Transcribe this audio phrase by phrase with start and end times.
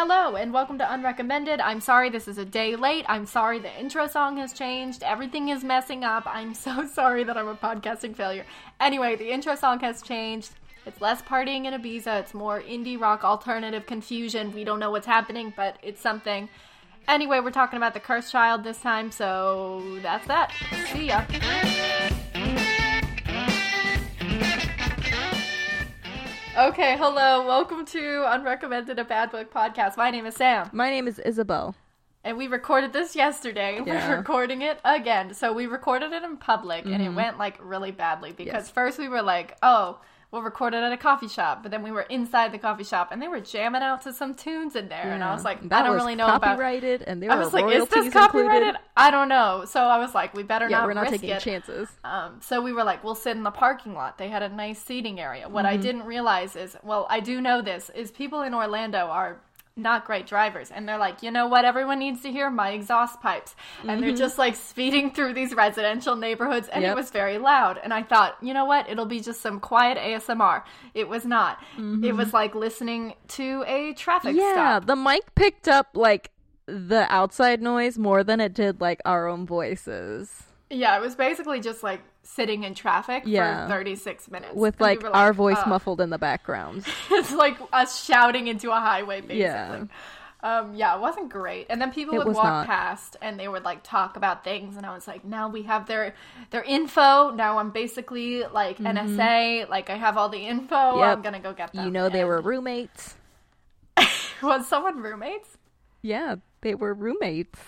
[0.00, 1.60] Hello and welcome to Unrecommended.
[1.60, 3.04] I'm sorry this is a day late.
[3.08, 5.02] I'm sorry the intro song has changed.
[5.02, 6.22] Everything is messing up.
[6.24, 8.46] I'm so sorry that I'm a podcasting failure.
[8.78, 10.52] Anyway, the intro song has changed.
[10.86, 12.20] It's less partying in Ibiza.
[12.20, 14.54] It's more indie rock alternative confusion.
[14.54, 16.48] We don't know what's happening, but it's something.
[17.08, 20.52] Anyway, we're talking about the cursed child this time, so that's that.
[20.92, 21.24] See ya.
[26.58, 27.46] Okay, hello.
[27.46, 29.96] Welcome to Unrecommended a Bad Book podcast.
[29.96, 30.68] My name is Sam.
[30.72, 31.76] My name is Isabel.
[32.24, 33.80] And we recorded this yesterday.
[33.86, 34.08] Yeah.
[34.10, 35.34] We're recording it again.
[35.34, 38.56] So we recorded it in public and it went like really badly because Mm-hmm.
[38.56, 38.70] Yes.
[38.70, 41.62] first we were like, oh, we'll record it at a coffee shop.
[41.62, 44.34] But then we were inside the coffee shop and they were jamming out to some
[44.34, 45.10] tunes in there.
[45.12, 46.42] And I was like, that I don't really know about.
[46.42, 48.52] copyrighted, and there I was like, is this copyrighted?
[48.68, 48.80] included.
[48.96, 49.64] I don't know.
[49.66, 51.40] So I was like, we better Yeah, not we're not taking it.
[51.40, 51.88] chances.
[52.04, 54.18] Um, so we were like, we'll sit in the parking lot.
[54.18, 55.48] They had a nice seating area.
[55.48, 55.82] What I Mm-hmm.
[55.82, 59.40] didn't realize is, well, I do know this, is people in Orlando are
[59.78, 60.70] not great drivers.
[60.70, 62.50] And they're like, you know what everyone needs to hear?
[62.50, 63.54] My exhaust pipes.
[63.86, 66.68] And they're just like speeding through these residential neighborhoods.
[66.68, 66.96] And it Mm-hmm.
[66.96, 67.78] Was very loud.
[67.82, 68.88] And I thought, you know what?
[68.90, 70.62] It'll be just some quiet ASMR.
[70.94, 71.62] It was not.
[71.78, 74.38] It was like listening to a traffic Mm-hmm.
[74.40, 76.30] Yeah, the mic picked up like
[76.66, 80.42] the outside noise more than it did like our own voices.
[80.70, 82.00] Yeah, it was basically just like
[82.34, 83.66] sitting in traffic Yeah.
[83.66, 84.54] for 36 minutes.
[84.54, 86.84] With we like our voice "Ugh." muffled in the background.
[87.10, 89.40] it's like us shouting into a highway basically.
[89.40, 89.84] Yeah.
[90.40, 91.66] Um, yeah, it wasn't great.
[91.68, 92.66] And then people It would walk not.
[92.68, 95.86] past and they would like talk about things and I was like, now we have
[95.88, 96.14] their
[96.50, 97.30] their info.
[97.32, 100.76] Now I'm basically like NSA, like I have all the info.
[100.76, 101.22] I'm Mm-hmm.
[101.22, 101.84] Gonna go get them.
[101.86, 103.16] You know they And- were roommates.
[104.42, 105.56] was someone roommates?
[106.02, 107.58] Yeah, they were roommates.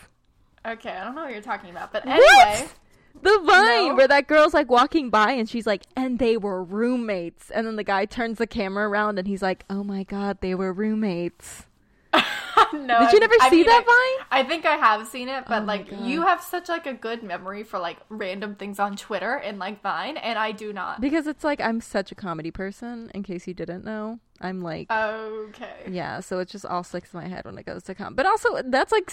[0.65, 1.91] Okay, I don't know what you're talking about.
[1.93, 2.75] But What?
[3.23, 3.95] The vine No.
[3.97, 7.51] where that girl's like walking by and she's like, and they were roommates.
[7.51, 10.55] And then the guy turns the camera around and he's like, oh my god, they
[10.55, 11.67] were roommates.
[12.73, 13.01] no.
[13.01, 14.27] Did you never I see mean, that I- vine?
[14.33, 17.23] I think I have seen it, but Oh like you have such like a good
[17.23, 21.01] memory for like random things on Twitter and like Vine, and I do not.
[21.01, 24.19] Because it's like I'm such a comedy person, in case you didn't know.
[24.41, 25.85] I'm like Okay.
[25.89, 28.15] Yeah, so it just all sticks in my head when it goes to com.
[28.15, 29.13] But also that's like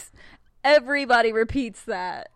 [0.64, 2.30] everybody repeats that.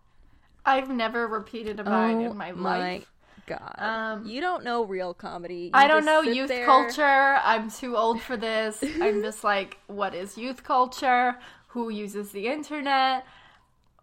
[0.64, 3.12] I've never repeated a Vine oh in my my life.
[3.46, 3.74] god.
[3.78, 5.64] Um, you don't know real comedy.
[5.64, 7.02] You I don't know youth there- culture.
[7.42, 8.82] I'm too old for this.
[9.00, 11.36] I'm just like, what is youth culture?
[11.68, 13.24] Who uses the internet?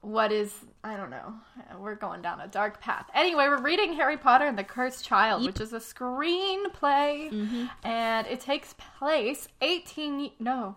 [0.01, 0.53] What is
[0.83, 1.33] I don't know.
[1.77, 3.05] We're going down a dark path.
[3.13, 7.65] Anyway, we're reading Harry Potter and the Cursed Child, which is a screenplay, Mm-hmm.
[7.83, 10.75] and it takes place 18 no.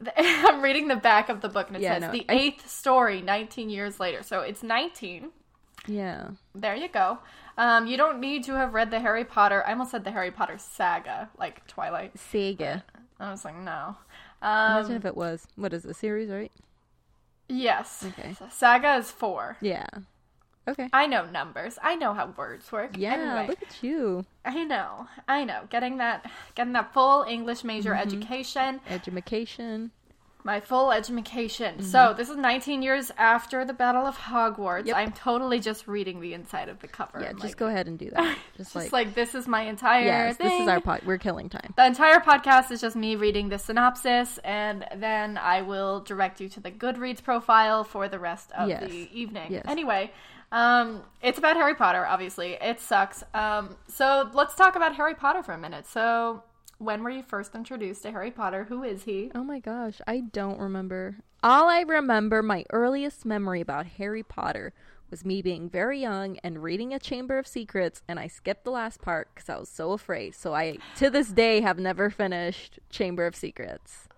[0.16, 2.68] I'm reading the back of the book and it Yeah, says no, the I- eighth
[2.68, 4.22] story 19 years later.
[4.22, 5.30] So it's 19.
[5.86, 6.28] Yeah.
[6.54, 7.18] There you go.
[7.58, 9.64] Um, you don't need to have read the Harry Potter.
[9.66, 12.18] I almost said the Harry Potter saga, like Twilight.
[12.18, 12.84] Saga.
[13.18, 13.96] I was like, no.
[14.42, 15.46] Imagine Um, if it was.
[15.56, 16.52] What is it, a series, right?
[17.48, 18.04] yes.
[18.08, 18.34] Okay.
[18.50, 19.56] Saga is four.
[19.60, 19.86] Yeah.
[20.68, 20.88] Okay.
[20.92, 21.78] I know numbers.
[21.82, 22.96] I know how words work.
[22.98, 24.24] Yeah, Anyway, look at you.
[24.44, 25.06] I know.
[25.28, 25.62] I know.
[25.70, 28.06] Getting that, getting that full English major Mm-hmm.
[28.08, 29.90] education, Education.
[30.44, 31.82] my full education.
[31.82, 34.80] So this is 19 years after the Battle of Hogwarts.
[34.80, 34.86] Mm-hmm.
[34.88, 34.96] Yep.
[34.96, 37.20] I'm totally just reading the inside of the cover.
[37.20, 38.36] Yeah, and, just like, go ahead and do that.
[38.56, 41.02] Just, Just like, like, this is my entire yes, this is our pod.
[41.04, 41.74] We're killing time.
[41.76, 46.48] The entire podcast is just me reading the synopsis, and then I will direct you
[46.50, 48.88] to the Goodreads profile for the rest of Yes.
[48.88, 49.52] the evening.
[49.52, 49.64] Yes.
[49.68, 50.10] Anyway,
[50.52, 52.56] um, it's about Harry Potter, obviously.
[52.60, 53.22] It sucks.
[53.34, 55.86] Um, so let's talk about Harry Potter for a minute.
[55.86, 56.42] So,
[56.78, 58.64] when were you first introduced to Harry Potter?
[58.64, 59.30] Who is he?
[59.34, 61.16] Oh my gosh, I don't remember.
[61.42, 64.72] All I remember, my earliest memory about Harry Potter
[65.10, 68.70] was me being very young and reading A Chamber of Secrets, and I skipped the
[68.70, 70.34] last part because I was so afraid.
[70.34, 74.08] So I, to this day, have never finished Chamber of Secrets.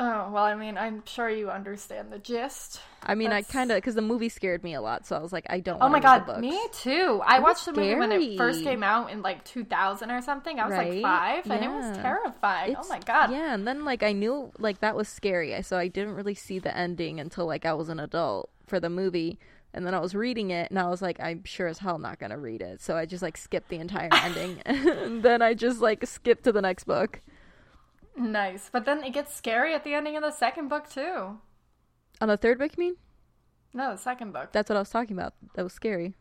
[0.00, 2.80] Oh, well, I mean, I'm sure you understand the gist.
[3.02, 5.32] I mean, I kind of because the movie scared me a lot, so I was
[5.32, 5.82] like, I don't.
[5.82, 6.40] Oh my god, the books.
[6.40, 7.20] me too.
[7.24, 10.60] I It watched the movie when it first came out in like 2000 or something.
[10.60, 11.02] I was like Right?
[11.02, 12.68] five, and it was terrifying.
[12.76, 13.30] Oh it's- oh my god.
[13.32, 16.58] Yeah, and then like I knew like that was scary, so I didn't really see
[16.60, 19.38] the ending until like I was an adult for the movie.
[19.74, 22.18] And then I was reading it, and I was like, I'm sure as hell not
[22.18, 22.80] gonna read it.
[22.80, 26.52] So I just like skipped the entire ending, and then I just like skipped to
[26.52, 27.20] the next book.
[28.18, 28.68] Nice.
[28.72, 31.38] But then it gets scary at the ending of the second book too.
[32.20, 32.96] On the third book, you mean?
[33.72, 34.52] No, the second book.
[34.52, 35.34] That's what I was talking about.
[35.54, 36.14] That was scary.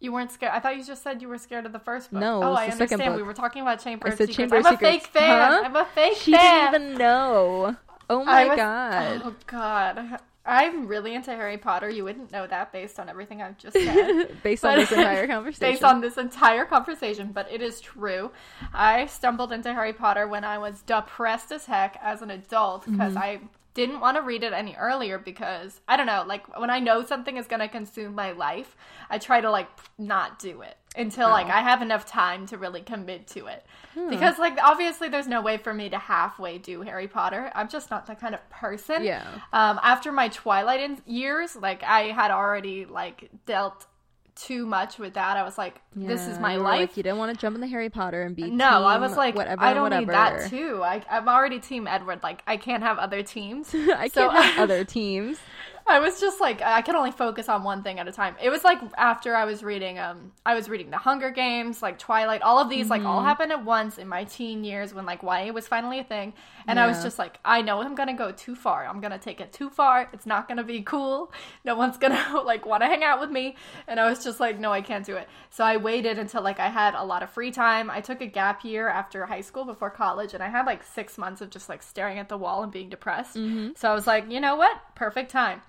[0.00, 0.52] You weren't scared.
[0.54, 2.20] I thought you just said you were scared of the first book.
[2.20, 3.16] No, oh, I understand.
[3.16, 4.36] We were talking about Chamber I of Secrets.
[4.36, 5.52] Chamber I'm a fake fan.
[5.52, 5.62] Huh?
[5.64, 6.72] I'm a fake She fan.
[6.72, 7.76] didn't even know.
[8.10, 9.22] Oh my was- god.
[9.24, 10.20] Oh god.
[10.46, 11.88] I'm really into Harry Potter.
[11.88, 14.36] You wouldn't know that based on everything I've just said.
[14.42, 15.72] based on this entire conversation.
[15.72, 18.30] based on this entire conversation, but it is true.
[18.72, 23.14] I stumbled into Harry Potter when I was depressed as heck as an adult because
[23.14, 23.18] mm-hmm.
[23.18, 23.40] I
[23.74, 27.04] didn't want to read it any earlier because I don't know, like when I know
[27.04, 28.76] something is going to consume my life,
[29.10, 29.68] I try to like
[29.98, 33.66] not do it until like I have enough time to really commit to it.
[34.08, 37.50] Because like obviously there's no way for me to halfway do Harry Potter.
[37.54, 39.04] I'm just not that kind of person.
[39.04, 39.26] Yeah.
[39.52, 43.86] Um, after my Twilight in- years, like I had already like dealt
[44.36, 45.36] too much with that.
[45.36, 46.80] I was like, this is my life.
[46.90, 49.16] Like, you didn't want to jump in the Harry Potter and be no, I was
[49.16, 49.62] like, whatever.
[49.62, 50.00] I don't whatever.
[50.06, 50.82] need that too.
[50.82, 52.20] I, I'm already Team Edward.
[52.22, 53.70] Like, I can't have other teams.
[53.74, 55.38] I So- can't have other teams.
[55.86, 58.36] I was just like, I could only focus on one thing at a time.
[58.42, 61.98] It was like after I was reading, um, I was reading The Hunger Games, like
[61.98, 63.26] Twilight, all of these, like all Mm-hmm.
[63.26, 66.32] happened at once in my teen years when like YA was finally a thing,
[66.66, 68.86] and I was just like, I know I'm gonna go too far.
[68.86, 70.08] I'm gonna take it too far.
[70.14, 71.30] It's not gonna be cool.
[71.64, 73.54] No one's gonna like want to hang out with me,
[73.86, 75.28] and I was just like, no, I can't do it.
[75.50, 77.90] So I waited until like I had a lot of free time.
[77.90, 81.18] I took a gap year after high school before college, and I had like six
[81.18, 83.36] months of just like staring at the wall and being depressed.
[83.36, 83.72] Mm-hmm.
[83.76, 84.80] So I was like, you know what?
[84.94, 85.60] Perfect time.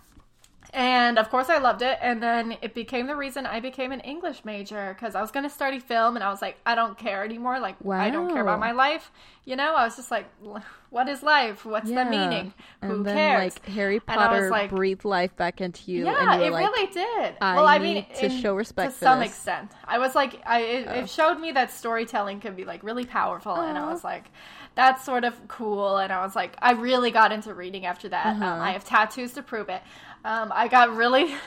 [0.74, 1.98] And of course, I loved it.
[2.02, 5.44] And then it became the reason I became an English major because I was going
[5.44, 7.60] to study film and I was like, I don't care anymore.
[7.60, 9.12] Like, I don't care about my life.
[9.46, 10.26] You know, I was just like,
[10.90, 11.66] what is life?
[11.66, 12.54] What's the meaning?
[12.82, 13.54] And Who then, cares?
[13.56, 16.48] like Harry And I was Potter like- breathed life back into you, yeah, and you
[16.48, 17.36] it like, really did.
[17.42, 19.30] I well, I mean, to in- show respect to some this.
[19.30, 19.72] extent.
[19.86, 23.54] I was like, I it, it showed me that storytelling could be like really powerful,
[23.56, 24.26] and I was like,
[24.74, 25.98] that's sort of cool.
[25.98, 28.26] And I was like, I really got into reading after that.
[28.26, 28.62] Um, Uh-huh.
[28.64, 29.82] I have tattoos to prove it.
[30.26, 31.36] Um, I got really.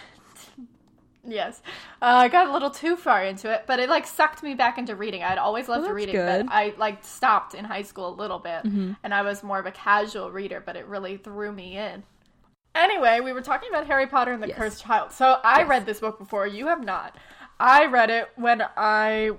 [1.27, 1.61] Yes,
[2.01, 4.79] uh, I got a little too far into it, but it like sucked me back
[4.79, 5.23] into reading.
[5.23, 6.47] I'd always loved Well, reading, good.
[6.47, 8.93] but I like stopped in high school a little bit, Mm-hmm.
[9.03, 10.63] and I was more of a casual reader.
[10.65, 12.03] But it really threw me in.
[12.75, 14.57] Anyway, we were talking about Harry Potter and the Yes.
[14.57, 15.13] Cursed Child.
[15.13, 15.69] So I Yes.
[15.69, 16.47] read this book before.
[16.47, 17.15] You have not.
[17.61, 19.33] I read it when I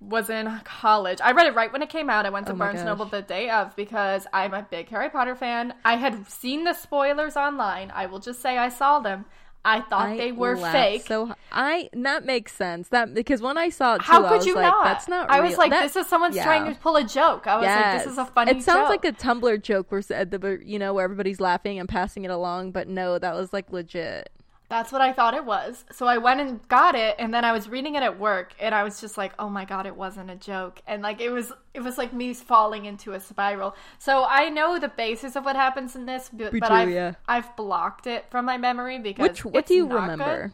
[0.00, 1.20] was in college.
[1.22, 2.24] I read it right when it came out.
[2.26, 2.86] I went to Oh Barnes gosh.
[2.86, 5.74] Noble the day of because I'm a big Harry Potter fan.
[5.84, 7.90] I had seen the spoilers online.
[7.94, 9.26] I will just say I saw them.
[9.62, 11.06] I thought I they were fake.
[11.06, 12.88] So I that makes sense.
[12.88, 14.84] That because when I saw it too, How I could was you like, not?
[14.84, 15.28] That's not.
[15.28, 16.44] I was like, That- this is someone yeah.
[16.44, 17.46] trying to pull a joke.
[17.46, 18.52] I was like, this is a funny.
[18.52, 18.88] It sounds joke.
[18.88, 22.88] like a Tumblr joke where you know where everybody's laughing and passing it along, but
[22.88, 24.30] no, that was like legit.
[24.70, 25.84] That's what I thought it was.
[25.90, 28.72] So I went and got it and then I was reading it at work and
[28.72, 31.52] I was just like, "Oh my god, it wasn't a joke." And like it was
[31.74, 33.74] it was like me falling into a spiral.
[33.98, 37.14] So I know the basis of what happens in this, but, but I've yeah.
[37.26, 40.52] I've blocked it from my memory because Which what it's do you remember?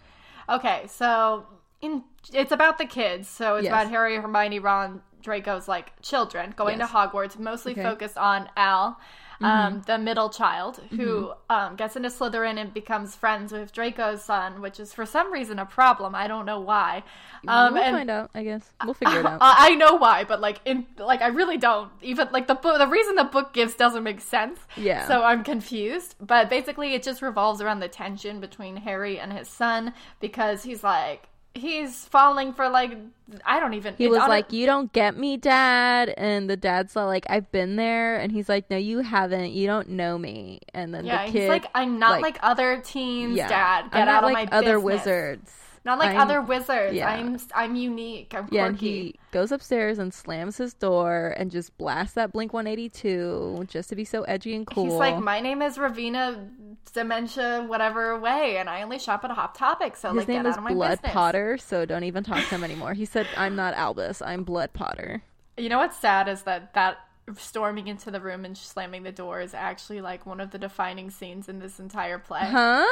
[0.49, 0.55] good.
[0.57, 1.45] Okay, so
[1.83, 2.03] in
[2.33, 3.29] it's about the kids.
[3.29, 3.71] So it's Yes.
[3.71, 6.89] about Harry, Hermione, Ron, Draco's like children going Yes.
[6.89, 7.83] to Hogwarts, mostly Okay.
[7.83, 8.99] Focused on Al,
[9.41, 14.61] um, the middle child, who um, gets into Slytherin and becomes friends with Draco's son,
[14.61, 16.15] which is for some reason a problem.
[16.15, 17.03] I don't know why.
[17.47, 18.31] Um, we'll and find out.
[18.35, 19.39] I guess we'll figure it out.
[19.41, 22.79] I I know why, but like in like I really don't even like the book.
[22.79, 24.59] The reason the book gives doesn't make sense.
[24.77, 25.07] Yeah.
[25.07, 26.15] So I'm confused.
[26.21, 30.83] But basically, it just revolves around the tension between Harry and his son because he's
[30.83, 32.97] like he's falling for like
[33.45, 33.95] I don't even.
[33.97, 38.19] He was like, "You don't get me, Dad," and the dad's like, "I've been there,"
[38.19, 39.51] and he's like, "No, you haven't.
[39.53, 42.39] You don't know me." And then yeah, the kid, he's like I'm not like- like,
[42.43, 43.91] other teens, yeah, Dad.
[43.91, 44.85] Get I'm out not of like my other business.
[44.85, 45.53] wizards.
[45.87, 46.95] Not like I'm- other wizards.
[46.95, 47.09] yeah.
[47.09, 48.35] I'm I'm unique.
[48.35, 49.03] I'm Yeah, and quirky.
[49.03, 53.97] he goes upstairs and slams his door and just blasts that Blink 182 just to
[53.97, 54.85] be so edgy and cool.
[54.85, 56.51] He's like, my name is Ravina
[56.93, 59.97] Dementia, whatever way, and I only shop at Hot Topic.
[59.97, 61.13] So his like, name get is out of my Blood business.
[61.13, 62.95] Potter, so don't even talk to him anymore.
[62.95, 64.21] He said, "I'm not Albus.
[64.23, 65.23] I'm Blood Potter."
[65.57, 66.99] You know what's sad is that that
[67.37, 71.11] storming into the room and slamming the door is actually like one of the defining
[71.11, 72.41] scenes in this entire play.
[72.45, 72.87] Huh?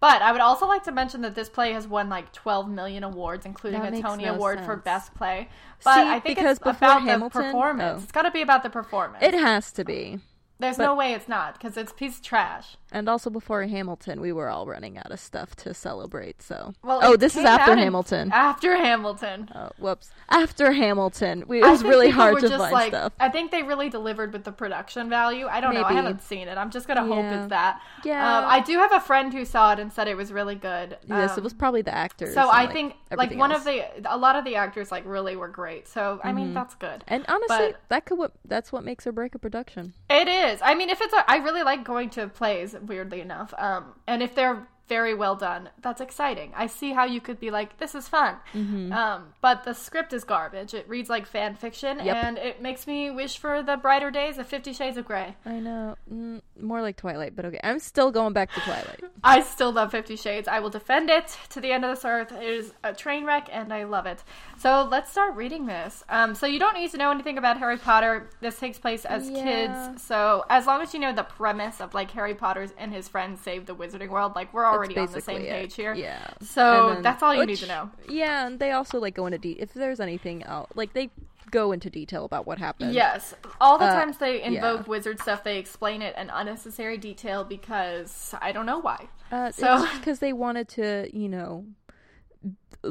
[0.00, 3.04] But I would also like to mention that this play has won like 12 million
[3.04, 4.76] awards, including That a Tony no Award for.
[4.76, 5.48] Best Play.
[5.84, 7.98] But See, I think because it's about Hamilton- the performance.
[8.00, 8.02] oh.
[8.02, 9.22] It's got to be about the performance.
[9.22, 10.18] It has to be.
[10.60, 12.76] There's but- no way it's not because it's a piece of trash.
[12.92, 16.42] And also before Hamilton, we were all running out of stuff to celebrate.
[16.42, 18.32] So, Well, oh, this is after Hamilton.
[18.32, 19.48] After Hamilton.
[19.54, 20.10] Oh, whoops.
[20.28, 23.12] After Hamilton, we, it was really hard to just find like, stuff.
[23.20, 25.46] I think they really delivered with the production value.
[25.46, 25.84] I don't know.
[25.84, 26.58] I haven't seen it.
[26.58, 27.80] I'm just gonna hope it's that.
[28.04, 28.38] Yeah.
[28.38, 30.98] Um, I do have a friend who saw it and said it was really good.
[31.06, 32.34] yes, Um, it was probably the actors.
[32.34, 33.60] So I like, think like one else.
[33.60, 35.86] of the a lot of the actors like really were great.
[35.86, 37.04] So I mean that's good.
[37.06, 39.92] and honestly, but- that could what that's what makes or break a production.
[40.08, 40.49] It is.
[40.62, 42.74] I mean, if it's a, I really like going to plays.
[42.80, 45.70] Weirdly enough, um, and if they're very well done.
[45.80, 46.52] That's exciting.
[46.56, 48.34] I see how you could be like, this is fun.
[48.52, 48.92] Mm-hmm.
[48.92, 50.74] Um, but the script is garbage.
[50.74, 52.16] It reads like fan fiction, Yep.
[52.24, 55.36] and it makes me wish for the brighter days of Fifty Shades of Grey.
[55.46, 55.94] I know.
[56.12, 57.60] Mm, more like Twilight, but okay.
[57.62, 59.00] I'm still going back to Twilight.
[59.24, 60.48] I still love Fifty Shades.
[60.48, 62.32] I will defend it to the end of this earth.
[62.32, 64.24] It is a train wreck, and I love it.
[64.58, 66.02] So let's start reading this.
[66.08, 68.28] Um, so you don't need to know anything about Harry Potter.
[68.40, 69.44] This takes place as Yeah.
[69.44, 70.02] kids.
[70.02, 73.40] So as long as you know the premise of like Harry Potter's and his friends
[73.40, 75.48] save the Wizarding World, like we're already on the same it.
[75.50, 75.94] page here.
[75.94, 76.30] Yeah.
[76.40, 77.90] So then- that's all you need to know.
[78.08, 81.10] Yeah, and they also like go into de- if there's anything else, like they
[81.50, 82.94] go into detail about what happened.
[82.94, 83.34] Yes.
[83.60, 84.86] All the Uh, times they invoke yeah.
[84.88, 89.08] wizard stuff, they explain it in unnecessary detail because I don't know why.
[89.32, 91.64] Uh, So- because they wanted to, you know,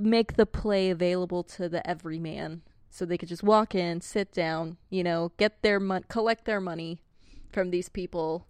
[0.02, 4.78] make the play available to the everyman, so they could just walk in, sit down,
[4.90, 7.02] you know, get their mon- collect their money
[7.52, 8.46] from these people.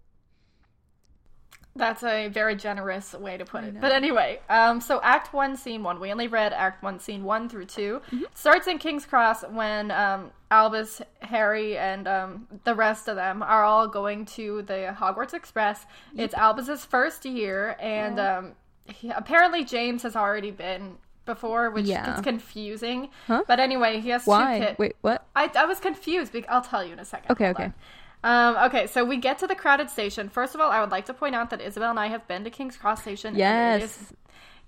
[1.76, 3.80] That's a very generous way to put it.
[3.80, 6.00] But anyway, um, so Act 1, Scene 1.
[6.00, 8.00] We only read Act 1, Scene 1 through 2.
[8.12, 8.22] Mm-hmm.
[8.34, 13.62] Starts in King's Cross when um, Albus, Harry, and um, the rest of them are
[13.62, 15.86] all going to the Hogwarts Express.
[16.16, 18.52] It's Albus's first year, and um,
[18.86, 22.04] he, apparently James has already been before, which Yeah.
[22.06, 23.10] gets confusing.
[23.28, 23.44] Huh?
[23.46, 24.58] But anyway, he has two Why?
[24.58, 24.78] kids.
[24.78, 25.24] Wait, what?
[25.36, 26.34] I, I was confused.
[26.48, 27.30] I'll tell you in a second.
[27.30, 27.64] Okay, Hold okay.
[27.66, 27.74] on.
[28.22, 30.28] Um, okay, so we get to the crowded station.
[30.28, 32.44] First of all, I would like to point out that Isabel and I have been
[32.44, 33.34] to King's Cross Station.
[33.34, 34.12] Yes.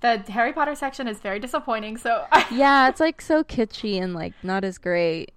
[0.00, 1.97] the Harry Potter section is very disappointing.
[1.99, 5.32] So Yeah, it's like so kitschy and like not as great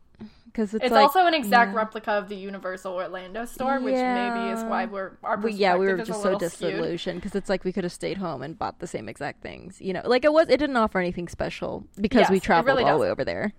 [0.56, 1.78] because it's, it's like, also an exact yeah.
[1.78, 5.88] replica of the Universal Orlando store, which maybe is why we're our We, yeah, we
[5.88, 8.88] were just so disillusioned because it's like we could have stayed home and bought the
[8.88, 9.82] same exact things.
[9.82, 10.48] You know, like it was.
[10.48, 13.54] It didn't offer anything special because Yes, we traveled really all the way over there.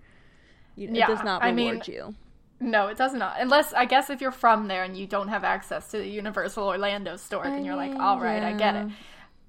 [0.75, 2.15] You- Yeah, it does not I reward mean, you.
[2.59, 3.39] No, it does not.
[3.39, 6.63] Unless I guess if you're from there and you don't have access to the Universal
[6.63, 8.87] Orlando store, then you're like, all right, I get it.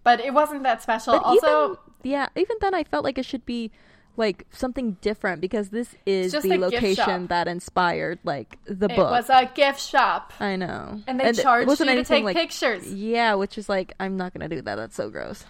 [0.05, 1.15] But it wasn't that special.
[1.15, 3.71] But also, even yeah, even then, I felt like it should be
[4.17, 9.09] like something different because this is the location that inspired like the it book.
[9.09, 12.37] It was a gift shop, I know, and they it charged you to take like-
[12.37, 12.93] pictures.
[12.93, 14.75] Yeah, which is like I'm not gonna do that.
[14.75, 15.45] That's so gross.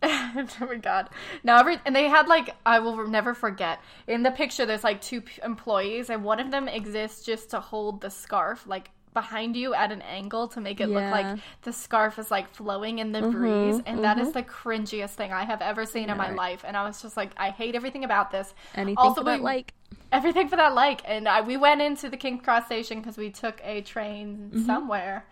[0.02, 1.10] oh my god!
[1.44, 4.64] Now every and they had like I will never forget in the picture.
[4.64, 8.66] There's like two p- employees, and one of them exists just to hold the scarf
[8.66, 12.48] like behind you at an angle to make it look like the scarf is like
[12.54, 13.82] flowing in the mm-hmm, breeze.
[13.86, 14.38] And that is mm-hmm.
[14.38, 16.64] the cringiest thing I have ever seen in my life.
[16.66, 18.54] And I was just like, I hate everything about this.
[18.74, 19.74] Anything Also, for that we- like
[20.12, 23.30] everything for that like and I, we went into the king Cross station because we
[23.30, 24.66] took a train mm-hmm.
[24.66, 25.24] somewhere.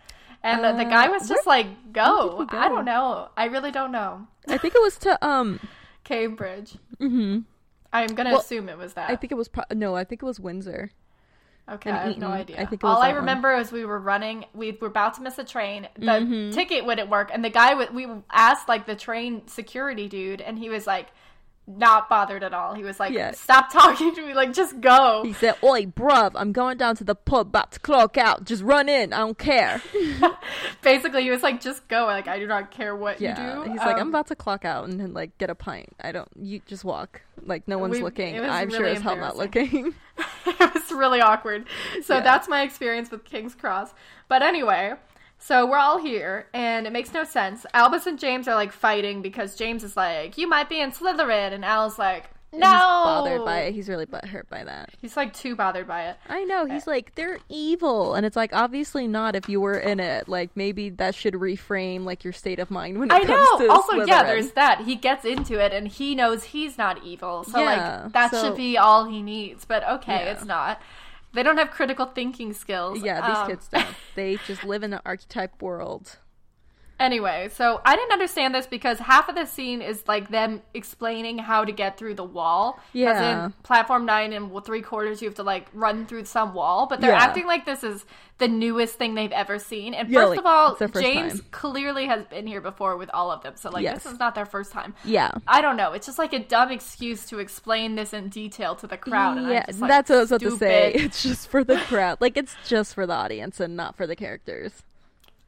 [0.43, 2.57] And the, the Uh, guy was just like, "Go." go?
[2.57, 3.29] I don't know.
[3.37, 4.27] I really don't know.
[4.49, 5.61] I think it was to um.
[6.05, 6.77] Cambridge.
[6.99, 7.41] hmm
[7.93, 9.11] I'm gonna Well, assume it was that.
[9.11, 9.95] I think it was pro- no.
[9.95, 10.91] I think it was Windsor.
[11.71, 12.61] okay, I have no idea.
[12.61, 13.21] I think All I that one.
[13.23, 14.45] remember is we were running.
[14.55, 15.89] We were about to miss a train.
[15.97, 16.53] The Mhm.
[16.53, 17.95] ticket wouldn't work, and the guy would.
[17.95, 21.09] We asked like the train security dude, and he was like,
[21.69, 22.73] not bothered at all.
[22.75, 23.33] He was like, Yeah.
[23.33, 24.33] "Stop talking to me.
[24.35, 27.81] Like, just go." He said, "Oi, bruv, I'm going down to the pub, about to
[27.81, 28.45] clock out.
[28.45, 29.13] Just run in.
[29.13, 29.83] I don't care."
[30.83, 33.71] Basically, he was like, "Just go." Like, I do not care what Yeah, you do.
[33.73, 35.89] he's like, Um, "I'm about to clock out and then like get a pint.
[36.01, 36.29] I don't.
[36.37, 37.23] You just walk.
[37.45, 38.39] Like no one's We- looking.
[38.41, 39.95] I'm sure really as hell not looking."
[40.47, 41.67] it was really awkward.
[42.03, 42.21] So Yeah.
[42.23, 43.93] that's my experience with King's Cross.
[44.29, 44.95] But anyway,
[45.39, 47.65] so we're all here, and it makes no sense.
[47.75, 51.53] Albus and James are like fighting because James is like, "You might be in Slytherin,"
[51.53, 53.75] and Al's like, "No." He's bothered by it.
[53.75, 54.91] He's really butthurt by that.
[55.01, 56.17] He's like too bothered by it.
[56.29, 56.67] I know.
[56.67, 59.37] He's like, they're evil, and it's like obviously not.
[59.37, 62.99] If you were in it, like maybe that should reframe like your state of mind
[62.99, 63.29] when it I comes
[63.61, 63.67] know.
[63.67, 64.81] to Also, yeah, there's that.
[64.83, 67.45] He gets into it, and he knows he's not evil.
[67.45, 69.65] So Yeah, like that so- should be all he needs.
[69.65, 70.33] But okay, Yeah.
[70.33, 70.81] it's not.
[71.33, 73.03] They don't have critical thinking skills.
[73.03, 73.87] Yeah, these Um, kids don't.
[74.15, 76.19] They just live in an archetype world.
[77.01, 81.39] Anyway, so I didn't understand this because half of the scene is like them explaining
[81.39, 82.81] how to get through the wall.
[82.93, 83.47] Yeah.
[83.47, 87.01] in platform nine and three quarters, you have to like run through some wall, but
[87.01, 87.23] they're Yeah.
[87.23, 88.05] acting like this is
[88.39, 89.95] the newest thing they've ever seen.
[89.95, 91.47] And Yeah, first like, of all, James time.
[91.51, 94.03] clearly has been here before with all of them, so like Yes.
[94.03, 94.95] this is not their first time.
[95.05, 95.31] Yeah.
[95.47, 95.93] I don't know.
[95.93, 99.39] It's just like a dumb excuse to explain this in detail to the crowd.
[99.39, 100.93] And yeah, just like, that's what I was about to say.
[100.97, 102.21] It's just for the crowd.
[102.21, 104.83] Like it's just for the audience and not for the characters.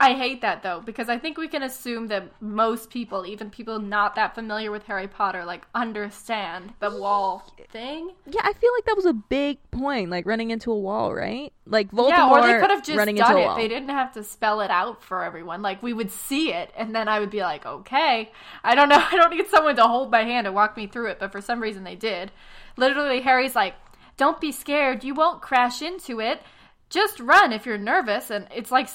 [0.01, 3.79] I hate that though because I think we can assume that most people, even people
[3.79, 8.13] not that familiar with Harry Potter, like understand the wall thing.
[8.27, 11.53] Yeah, I feel like that was a big point, like running into a wall, right?
[11.67, 13.57] Like Voldemort yeah, or they could have just running done it.
[13.57, 15.61] They didn't have to spell it out for everyone.
[15.61, 18.33] Like we would see it, and then I would be like, okay,
[18.65, 19.05] I don't know.
[19.13, 21.43] I don't need someone to hold my hand and walk me through it, but for
[21.43, 22.33] some reason they did.
[22.79, 23.75] Literally, Harry's like,
[24.17, 25.05] "Don't be scared.
[25.05, 26.41] You won't crash into it.
[26.89, 28.89] Just run if you're nervous." And it's like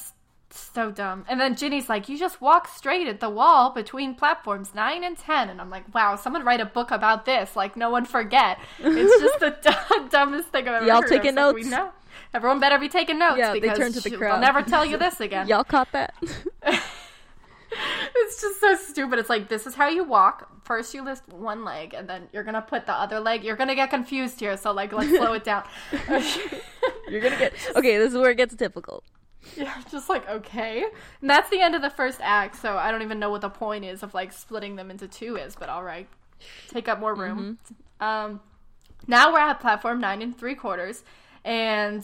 [0.56, 1.26] So dumb.
[1.28, 5.18] And then Ginny's like, you just walk straight at the wall between platforms 9 and
[5.18, 5.50] 10.
[5.50, 7.56] And I'm like, wow, someone write a book about this.
[7.58, 8.58] Like, no one forget.
[8.80, 9.50] It's just the
[10.02, 11.10] d- dumbest thing I've ever Y'all heard.
[11.10, 11.66] taking I was like, notes?
[11.66, 11.92] we know.
[12.34, 14.36] Everyone better be taking notes Yeah, they because turn to the crowd.
[14.36, 15.48] They'll never tell you this again.
[15.50, 16.14] Y'all caught that?
[18.18, 19.20] It's just so stupid.
[19.20, 20.50] It's like, this is how you walk.
[20.64, 23.44] First, you list one leg, and then you're going to put the other leg.
[23.44, 24.56] You're going to get confused here.
[24.56, 25.64] So, like, let's slow it down.
[27.10, 27.98] You're gonna get okay.
[27.98, 29.04] This is where it gets difficult.
[29.56, 30.84] Yeah, just like okay.
[31.22, 33.50] And that's the end of the first act, so I don't even know what the
[33.50, 36.08] point is of like splitting them into two is, but all right.
[36.70, 37.58] Take up more room.
[38.00, 38.42] Um
[39.08, 41.04] now we're at platform nine and three quarters,
[41.44, 42.04] and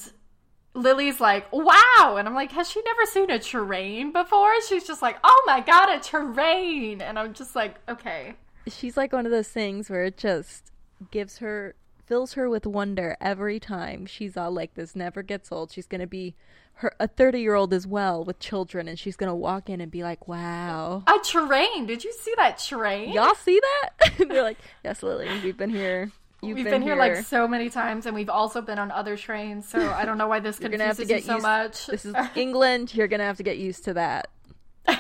[0.74, 2.16] Lily's like, wow!
[2.18, 4.54] And I'm like, has she never seen a terrain before?
[4.68, 7.02] She's just like, oh my god, a terrain!
[7.02, 8.36] And I'm just like, okay.
[8.68, 10.72] She's like one of those things where it just
[11.10, 11.76] gives her
[12.12, 16.06] fills her with wonder every time she's all like this never gets old she's gonna
[16.06, 16.36] be
[16.74, 19.90] her a 30 year old as well with children and she's gonna walk in and
[19.90, 21.86] be like wow A train.
[21.86, 23.14] Did you see that train?
[23.14, 26.12] y'all see that they're like yes lily we've been here
[26.44, 29.70] You've We've been, here like so many times, and we've also been on other trains.
[29.70, 31.86] So I don't know why this gonna have confuses to you so used much.
[31.86, 34.28] this is england you're gonna have to get used to that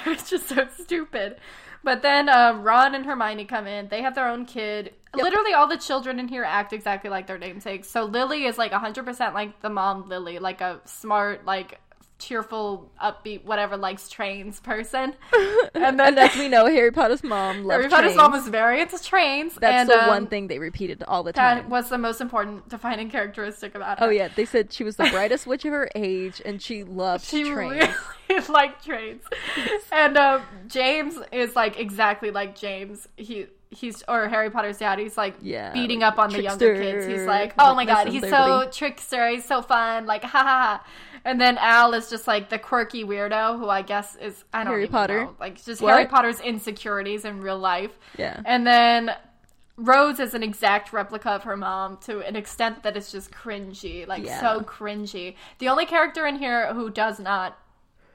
[0.05, 1.37] it's just so stupid.
[1.83, 3.88] But then uh, Ron and Hermione come in.
[3.88, 4.93] They have their own kid.
[5.15, 5.23] Yep.
[5.23, 7.89] Literally, all the children in here act exactly like their namesakes.
[7.89, 11.79] So Lily is like 100% like the mom Lily, like a smart, like
[12.21, 15.13] cheerful, upbeat, whatever, likes trains person.
[15.73, 18.17] And then and as we know harry potter's mom loves Harry Potter's trains.
[18.17, 19.55] mom was very into trains.
[19.55, 21.57] that's and, the um, one thing they repeated all the time.
[21.57, 24.05] That was the most important defining characteristic about her.
[24.05, 27.25] oh yeah they said she was the brightest witch of her age and she loved
[27.25, 27.89] She trains
[28.29, 29.23] really liked trains.
[29.91, 33.07] And um, James is like exactly like James.
[33.17, 34.99] He he's or Harry Potter's dad.
[34.99, 37.05] He's like Yeah, beating like up on the younger kids.
[37.07, 39.29] He's like, oh like my god, he's so everybody." trickster.
[39.29, 40.05] He's so fun.
[40.05, 40.85] Like ha ha ha.
[41.23, 44.73] And then Al is just like the quirky weirdo who I guess is I don't
[44.73, 45.21] Harry Potter?
[45.25, 45.35] know.
[45.39, 45.91] like just What?
[45.93, 47.97] Harry Potter's insecurities in real life.
[48.17, 48.41] Yeah.
[48.45, 49.11] And then
[49.77, 54.07] Rose is an exact replica of her mom to an extent that it's just cringy,
[54.07, 54.39] like Yeah.
[54.41, 55.35] so cringy.
[55.59, 57.57] The only character in here who does not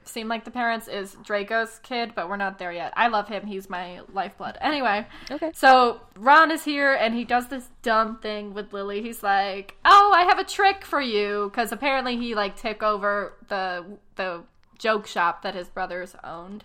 [0.07, 2.93] seem like the parents is Draco's kid, but we're not there yet.
[2.95, 4.57] I love him; he's my lifeblood.
[4.61, 5.51] Anyway, Okay.
[5.53, 9.01] so Ron is here and he does this dumb thing with Lily.
[9.01, 13.33] He's like, "Oh, I have a trick for you," because apparently he like took over
[13.47, 14.43] the the
[14.79, 16.63] joke shop that his brothers owned.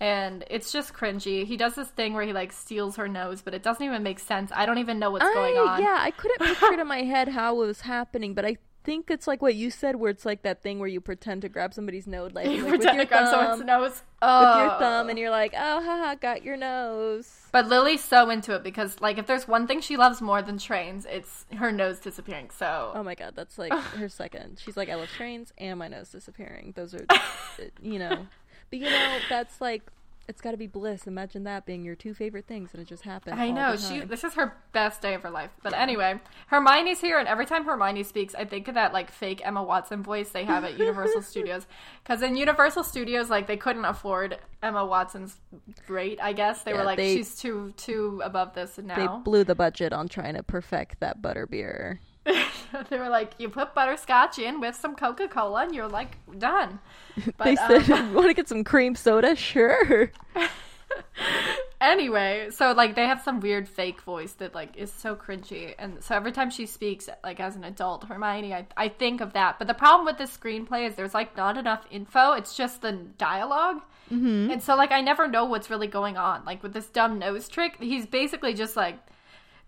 [0.00, 1.44] And it's just cringy.
[1.46, 4.18] He does this thing where he like steals her nose, but it doesn't even make
[4.18, 4.50] sense.
[4.52, 5.80] I don't even know what's going on.
[5.80, 9.10] Yeah, I couldn't picture it in my head how it was happening, but I think
[9.10, 11.72] it's like what you said, where it's like that thing where you pretend to grab
[11.74, 13.90] somebody's nose, like, You like with pretend your to grab thumb, someone's nose.
[13.90, 14.58] with Oh.
[14.64, 17.46] your thumb, and you're like, oh, haha, got your nose.
[17.52, 20.58] But Lily's so into it because, like, if there's one thing she loves more than
[20.58, 22.50] trains, it's her nose disappearing.
[22.50, 24.60] So, Oh my god, that's like her second.
[24.64, 26.72] She's like, I love trains and my nose disappearing.
[26.76, 27.04] Those are,
[27.82, 28.26] you know,
[28.70, 29.82] but you know, that's like.
[30.28, 31.06] It's got to be bliss.
[31.06, 33.40] Imagine that being your two favorite things, and it just happened.
[33.40, 34.00] I know she.
[34.00, 35.50] This is her best day of her life.
[35.62, 39.42] But anyway, Hermione's here, and every time Hermione speaks, I think of that like fake
[39.44, 41.66] Emma Watson voice they have at Universal Studios.
[42.04, 45.36] Because in Universal Studios, like they couldn't afford Emma Watson's
[45.88, 46.18] rate.
[46.22, 49.16] I guess they Yeah, were like, they- she's too too above this They now.
[49.18, 51.98] They blew the budget on trying to perfect that butterbeer.
[52.88, 56.78] They, were like, you put butterscotch in with some Coca Cola, and you're like done.
[57.36, 59.36] But, they um, said, "Want to get some cream soda?
[59.36, 60.10] Sure."
[61.80, 66.02] anyway, so like they have some weird fake voice that like is so cringy, and
[66.02, 69.58] so every time she speaks, like as an adult, Hermione, I I think of that.
[69.58, 72.32] But the problem with this screenplay is there's like not enough info.
[72.32, 73.82] It's just the dialog
[74.12, 74.50] Mm-hmm.
[74.50, 76.44] and so like I never know what's really going on.
[76.44, 78.98] Like with this dumb nose trick, he's basically just like.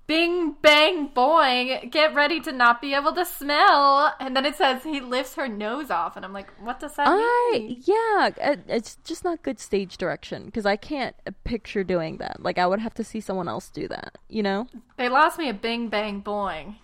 [0.07, 4.15] Bing bang boing, get ready to not be able to smell.
[4.21, 7.07] And then it says he lifts her nose off, and I'm like, what does that
[7.09, 7.83] I mean?
[7.85, 12.43] yeah, it- it's just not good stage direction because I can't uh, picture doing that.
[12.43, 14.19] Like I would have to see someone else do that.
[14.29, 14.67] You know?
[14.99, 16.77] They lost me a bing bang boing.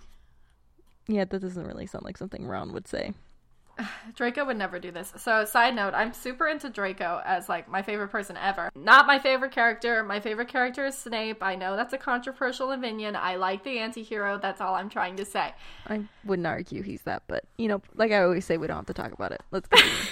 [1.07, 3.13] Yeah, that doesn't really sound like something Ron would say.
[4.15, 5.13] Draco would never do this.
[5.17, 8.71] So, side note, I'm super into Draco as like my favorite person ever.
[8.75, 10.03] Not my favorite character.
[10.03, 11.43] My favorite character is Snape.
[11.43, 13.17] I know that's a controversial opinion.
[13.17, 14.39] I like the anti-hero.
[14.39, 15.53] That's all I'm trying to say.
[15.87, 18.87] I wouldn't argue he's that, but you know, like I always say, we don't have
[18.87, 19.43] to talk about it.
[19.51, 19.95] Let's continue.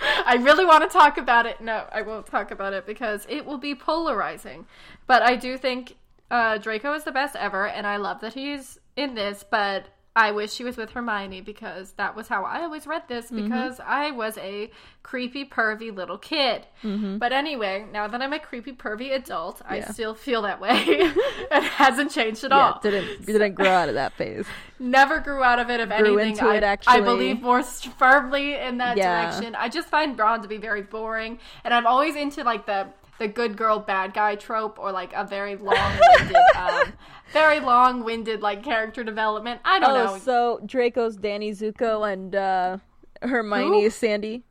[0.00, 1.60] I really want to talk about it.
[1.60, 4.66] No, I won't talk about it because it will be polarizing.
[5.06, 5.96] But I do think
[6.30, 9.44] uh, Draco is the best ever, and I love that he's in this.
[9.48, 9.86] But
[10.18, 13.44] I wish she was with Hermione because that was how I always read this Mm-hmm.
[13.44, 14.70] because I was a
[15.04, 16.66] creepy, pervy little kid.
[16.82, 19.92] But anyway, now that I'm a creepy, pervy adult, I Mm-hmm.
[19.92, 20.70] Still feel that way.
[20.86, 22.80] it hasn't changed at Yeah, all.
[22.82, 24.46] didn't didn't grow out of that phase.
[24.80, 25.80] Never grew out of it.
[25.80, 29.30] Of Grew anything, I, it, I believe more firmly in that Yeah.
[29.30, 29.54] direction.
[29.54, 33.28] I just find Ron to be very boring, and I'm always into like the the
[33.28, 36.92] good girl bad guy trope or like a very long winded, um,
[37.32, 39.60] very long winded like character development.
[39.64, 40.18] I don't Oh, know.
[40.18, 42.78] so Draco's Danny Zuko and uh,
[43.22, 43.86] Hermione Who?
[43.86, 44.44] is Sandy.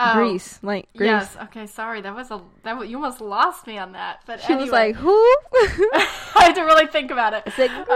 [0.00, 1.06] Oh, Grease, like Grease.
[1.06, 1.36] Yes.
[1.44, 1.68] Okay.
[1.68, 2.00] Sorry.
[2.00, 4.22] That was a that was, you almost lost me on that.
[4.26, 6.08] But She was like, "Who?" I
[6.46, 7.44] had to really think about it.
[7.46, 7.86] It's like Um,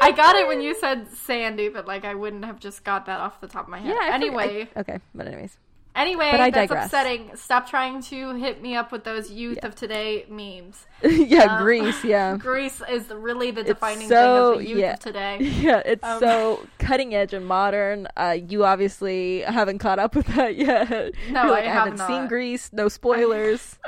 [0.00, 3.20] I got it when you said Sandy, but like I wouldn't have just got that
[3.20, 3.94] off the top of my head.
[4.00, 4.10] Yeah.
[4.10, 5.58] I anyway, I- okay, but anyways.
[5.96, 6.86] Anyway, But I that's digress.
[6.86, 7.30] upsetting.
[7.34, 9.66] Stop trying to hit me up with those youth Yeah.
[9.66, 10.86] of today memes.
[11.02, 12.04] yeah, Um, Grease.
[12.04, 12.36] Yeah.
[12.40, 14.92] Grease is really the defining so- thing of the youth yeah.
[14.94, 15.38] of today.
[15.40, 18.06] Yeah, it's Um, so cutting edge and modern.
[18.16, 20.88] Uh, you obviously haven't caught up with that yet.
[21.30, 22.72] No, like, I have haven't seen Grease.
[22.72, 23.78] No spoilers.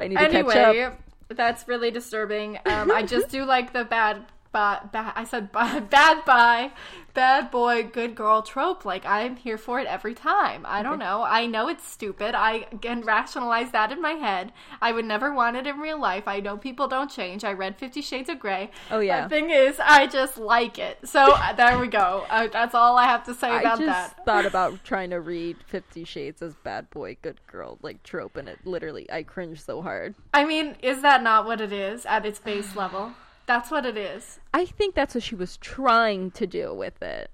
[0.00, 0.68] I need to catch up.
[0.74, 0.96] Anyway,
[1.28, 2.58] that's really disturbing.
[2.66, 6.72] Um, I just do like the bad, ba- I said ba- bad boy,
[7.14, 8.84] bad boy, good girl trope.
[8.84, 10.64] Like I'm here for it every time.
[10.66, 11.22] I don't know.
[11.22, 12.34] I know it's stupid.
[12.34, 14.52] I can rationalize that in my head.
[14.80, 16.24] I would never want it in real life.
[16.26, 17.44] I know people don't change.
[17.44, 18.70] I read Fifty Shades of Grey.
[18.90, 19.22] Oh, yeah.
[19.22, 20.98] The thing is, I just like it.
[21.04, 22.26] So uh, there we go.
[22.28, 23.66] Uh, that's all I have to say about that.
[23.66, 24.24] I about just that.
[24.24, 28.48] thought about trying to read Fifty Shades as bad boy, good girl, like trope, and
[28.48, 30.14] it literally I cringe so hard.
[30.34, 33.12] I mean, is that not what it is at its base level?
[33.50, 34.38] That's what it is.
[34.54, 37.32] I think that's what she was trying to do with it,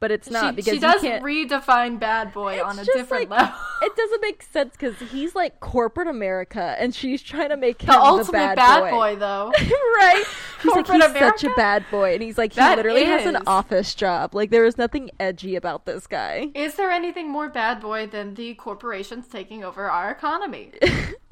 [0.00, 3.56] but it's not she, because she does redefine bad boy on a different like, level.
[3.80, 7.86] It doesn't make sense because he's like corporate America, and she's trying to make him
[7.86, 9.14] The the ultimate bad, boy.
[9.20, 9.52] though.
[9.52, 10.24] right?
[10.62, 13.24] He's like Corporate he's such a bad boy, and he's like he That literally has
[13.24, 14.34] an office job.
[14.34, 16.48] Like there is nothing edgy about this guy.
[16.56, 20.72] Is there anything more bad boy than the corporations taking over our economy?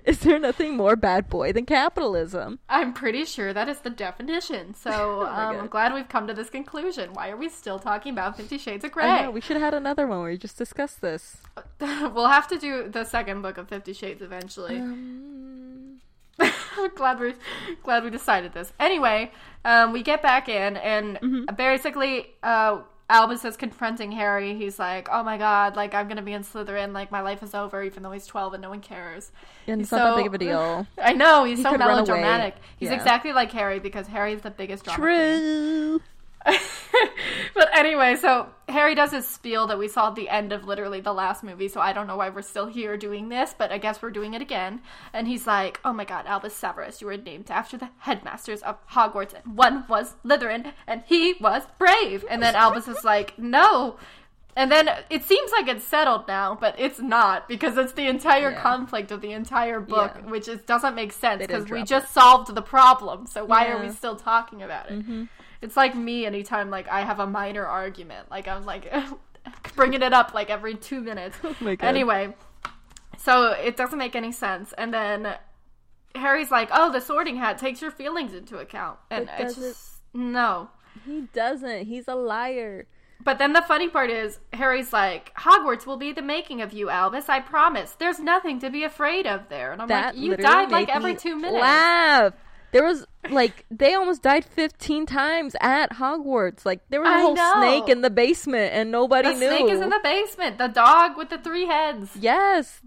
[0.04, 2.58] is there nothing more bad boy than capitalism?
[2.68, 4.74] I'm pretty sure that is the definition.
[4.74, 7.12] So Oh um, I'm glad we've come to this conclusion.
[7.12, 9.04] Why are we still talking about Fifty Shades of Grey?
[9.04, 11.36] I know we should have had another one where we just discussed this.
[11.80, 14.78] we'll have to do the second book of Fifty Shades eventually.
[14.78, 16.00] Um,
[16.96, 17.34] glad we
[17.82, 18.72] glad we decided this.
[18.80, 19.30] Anyway,
[19.64, 21.54] um, we get back in, and Mm-hmm.
[21.54, 24.54] basically, uh, Albus is confronting Harry.
[24.54, 26.92] He's like, "Oh my god, like I'm gonna be in Slytherin.
[26.94, 29.32] Like my life is over, even though he's 12 and no one cares."
[29.66, 30.86] and it's not that big of a deal.
[31.02, 31.96] I know he's He so could run away.
[31.96, 32.54] melodramatic.
[32.78, 32.96] He's Yeah.
[32.96, 36.00] exactly like Harry because Harry's the biggest drama queen.
[37.54, 41.00] But anyway, so Harry does his spiel that we saw at the end of literally
[41.00, 43.78] the last movie, so I don't know why we're still here doing this, but I
[43.78, 44.80] guess we're doing it again.
[45.12, 48.76] And he's like, Oh my god, Albus Severus, you were named after the headmasters of
[48.88, 52.24] Hogwarts, and one was Slytherin, and he was brave.
[52.30, 53.96] And then Albus is like, No.
[54.56, 58.50] And then it seems like it's settled now, but it's not because it's the entire
[58.50, 58.60] Yeah.
[58.62, 60.30] conflict of the entire book, Yeah.
[60.30, 63.26] which is, doesn't make sense because we just solved the problem.
[63.26, 65.28] So why are we still talking about it?
[65.62, 68.30] It's like me anytime like I have a minor argument.
[68.30, 68.92] Like I'm like
[69.76, 71.36] bringing it up like every two minutes.
[71.44, 71.86] Oh my God.
[71.86, 72.34] Anyway,
[73.18, 74.72] so it doesn't make any sense.
[74.78, 75.34] And then
[76.14, 79.96] Harry's like, "Oh, the Sorting Hat takes your feelings into account," and It it's just
[80.14, 80.70] no.
[81.06, 81.86] He doesn't.
[81.86, 82.86] He's a liar.
[83.22, 86.88] But then the funny part is, Harry's like, Hogwarts will be the making of you,
[86.88, 87.28] Albus.
[87.28, 87.92] I promise.
[87.92, 89.72] There's nothing to be afraid of there.
[89.72, 91.60] And I'm That like, you died like every two minutes.
[91.60, 92.32] Laugh.
[92.72, 96.64] There was like they almost died fifteen times at Hogwarts.
[96.64, 97.54] Like there was a I whole know.
[97.58, 99.40] snake in the basement, and nobody The knew.
[99.50, 100.58] The snake is in the basement.
[100.58, 102.10] The dog with the three heads.
[102.18, 102.80] yes.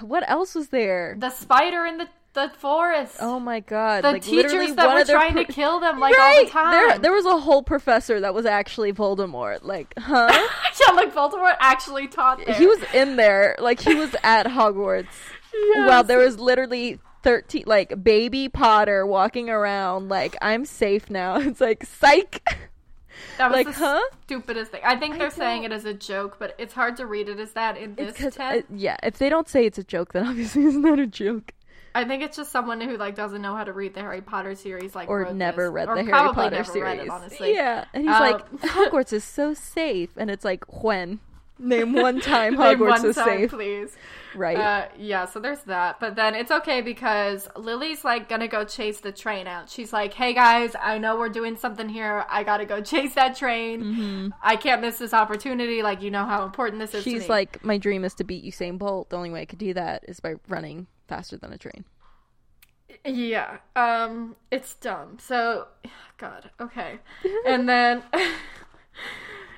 [0.00, 1.16] What else was there?
[1.18, 3.16] The spider in the, the forest.
[3.18, 4.04] Oh my god!
[4.04, 6.70] the like, teachers that were trying pro- to kill them like right all the time.
[6.72, 9.64] there, there was a whole professor that was actually Voldemort.
[9.64, 10.28] Like, huh?
[10.88, 12.54] yeah, like Voldemort actually taught there.
[12.54, 15.06] he was in there, like he was at Hogwarts.
[15.54, 15.86] Yes.
[15.86, 21.36] Well, there was literally 13 like baby Potter walking around like I'm safe now.
[21.40, 22.42] It's like psych.
[23.38, 24.00] that was like, the huh?
[24.24, 24.80] stupidest thing.
[24.84, 27.52] I think they're saying it as a joke, but it's hard to read it as
[27.52, 28.40] that in this text.
[28.40, 31.52] uh, yeah, if they don't say it's a joke then obviously it's not a joke.
[31.94, 34.54] I think it's just someone who like doesn't know how to read the Harry Potter
[34.54, 35.72] series, like Or never this.
[35.72, 37.00] read Or the Harry Potter series.
[37.02, 41.20] It, honestly, Yeah, and he's Um, like Hogwarts is so safe and it's like when
[41.62, 43.96] name one time Name Hogwarts one is time, safe, please.
[44.34, 44.56] right?
[44.56, 46.00] Uh, yeah, so there's that.
[46.00, 49.70] But then it's okay because Lily's like gonna go chase the train out.
[49.70, 52.24] She's like, "Hey guys, I know we're doing something here.
[52.28, 54.32] I gotta go chase that train.
[54.42, 55.82] I can't miss this opportunity.
[55.82, 57.18] Like, you know how important this is." to Mm-hmm.
[57.18, 59.10] She's me." like, my dream is to beat Usain Bolt.
[59.10, 61.84] The only way I could do that is by running faster than a train.
[63.04, 63.58] Yeah.
[63.74, 65.18] Um it's dumb.
[65.18, 65.66] So
[66.18, 66.98] god, okay.
[67.46, 68.02] and then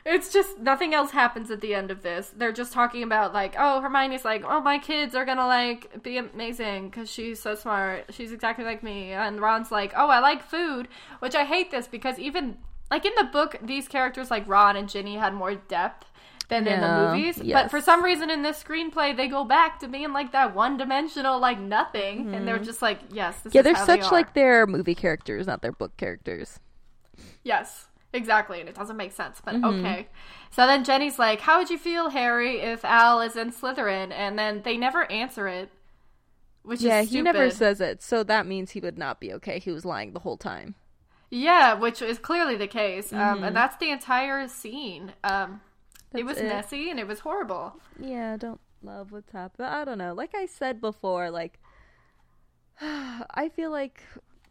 [0.06, 2.30] it's just nothing else happens at the end of this.
[2.36, 6.02] They're just talking about like, oh, Hermione's like, "Oh, my kids are going to like
[6.02, 8.06] be amazing cuz she's so smart.
[8.10, 10.88] She's exactly like me." And Ron's like, "Oh, I like food,"
[11.20, 12.58] which I hate this because even
[12.90, 16.06] like in the book these characters like Ron and Ginny had more depth
[16.48, 17.40] than in the Yeah, movies.
[17.42, 20.76] But for some reason in this screenplay, they go back to being like that one
[20.76, 23.56] dimensional, like nothing, and they're just like, yes, this Mm-hmm.
[23.56, 24.12] Yeah, they're they such are.
[24.12, 26.60] like their movie characters, not their book characters.
[27.42, 29.86] yes, exactly, and it doesn't make sense, but Mm-hmm.
[29.86, 30.08] okay.
[30.50, 34.38] So then Ginny's like, "How would you feel, Harry, if Al is in Slytherin?" And
[34.38, 35.70] then they never answer it,
[36.62, 39.58] which yeah, he never says it, so that means he would not be okay.
[39.58, 40.74] He was lying the whole time.
[41.30, 43.44] Yeah, which is clearly the case, um, Mm-hmm.
[43.44, 45.12] and that's the entire scene.
[45.24, 45.60] Um,
[46.14, 46.44] it was it.
[46.48, 47.80] messy and it was horrible.
[47.98, 49.66] Yeah, I don't love what's happened.
[49.68, 50.14] I don't know.
[50.14, 51.58] Like I said before, like
[52.80, 54.02] I feel like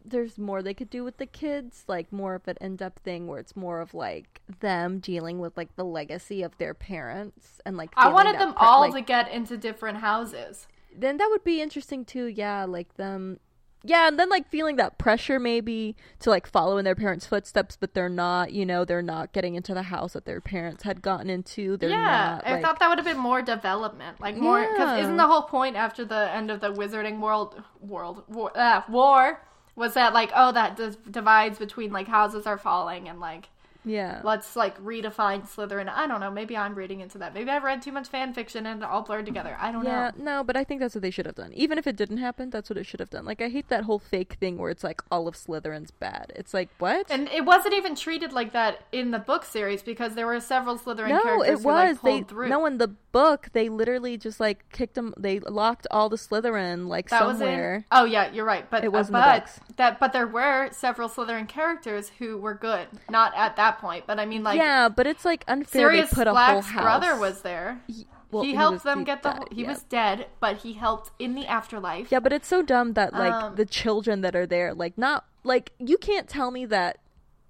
[0.04, 3.38] there's more they could do with the kids, like more of an in-depth thing where
[3.38, 7.90] it's more of like them dealing with like the legacy of their parents and like
[7.96, 10.66] I wanted them all like, to get into different houses.
[10.94, 12.26] then that would be interesting too.
[12.26, 13.40] Yeah, like them.
[13.86, 17.76] Yeah, and then like feeling that pressure maybe to like follow in their parents' footsteps,
[17.78, 18.52] but they're not.
[18.52, 21.76] You know, they're not getting into the house that their parents had gotten into.
[21.76, 22.46] They're yeah, not.
[22.46, 25.02] I like- thought that would have been more development, like more because Yeah.
[25.04, 29.40] isn't the whole point after the end of the Wizarding World World War, uh, war
[29.76, 30.78] was that like oh that
[31.10, 33.48] divides between like houses are falling and like
[33.84, 34.20] Yeah.
[34.24, 35.88] let's like redefine Slytherin.
[35.88, 36.30] I don't know.
[36.30, 37.34] Maybe I'm reading into that.
[37.34, 39.56] Maybe I've read too much fan fiction and it all blurred together.
[39.60, 40.24] I don't Yeah, know.
[40.38, 41.52] no, but I think that's what they should have done.
[41.52, 43.24] Even if it didn't happen, that's what it should have done.
[43.24, 46.32] Like I hate that whole fake thing where it's like all of Slytherin's bad.
[46.36, 47.06] It's like what?
[47.10, 50.78] And it wasn't even treated like that in the book series because there were several
[50.78, 51.98] Slytherin no, characters it who like was.
[52.02, 52.48] they through.
[52.48, 55.14] no in the book they literally just like kicked them.
[55.18, 57.84] They locked all the Slytherin like that somewhere.
[57.90, 58.00] was.
[58.00, 58.68] Oh yeah, you're right.
[58.70, 59.60] But It was uh, but books.
[59.76, 62.86] that but there were several Slytherin characters who were good.
[63.10, 65.88] Not at that point, but I mean like yeah, but it's like unfair.
[65.90, 66.82] Sirius they put a whole house.
[66.82, 67.80] brother was there.
[67.86, 69.30] He, well, he helped was- them he get the.
[69.30, 69.68] died, he yeah.
[69.68, 72.10] was dead, but he helped in the afterlife.
[72.10, 75.24] Yeah, but it's so dumb that like Um, the children that are there, like not
[75.44, 76.98] like you can't tell me that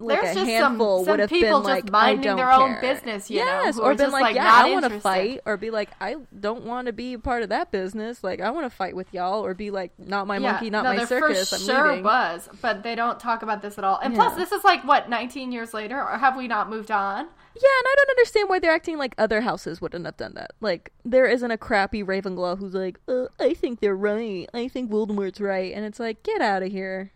[0.01, 2.37] like There's a just handful some, would have people been just like minding I don't
[2.37, 4.85] their own business, you know, yes, who or been just, like, like, yeah, I want
[4.85, 8.25] to fight, or be like, I don't want to be part of that business.
[8.25, 10.95] Like, I want to fight with y'all, or be like, not my monkey, not no,
[10.95, 11.53] my circus.
[11.53, 12.05] I'm sure leaving.
[12.05, 13.99] was, but they don't talk about this at all.
[14.03, 17.27] And plus, this is like what 19 years later, or have we not moved on?
[17.57, 20.53] Yeah, and I don't understand why they're acting like other houses wouldn't have done that.
[20.61, 24.49] Like, there isn't a crappy Ravenclaw who's like, uh, I think they're right.
[24.53, 27.13] I think Voldemort's right, and it's like, get out of here.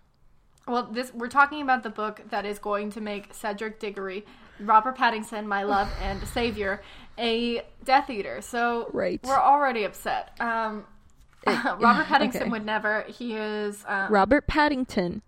[0.69, 4.25] Well, this we're talking about the book that is going to make Cedric Diggory,
[4.61, 6.83] Robert Pattinson, my love and savior,
[7.19, 8.41] a Death Eater.
[8.43, 9.21] So Right.
[9.25, 10.39] we're already upset.
[10.41, 10.85] Um,
[11.47, 12.51] Robert Pattinson okay.
[12.51, 13.03] would never.
[13.09, 15.23] He is um, Robert Paddington,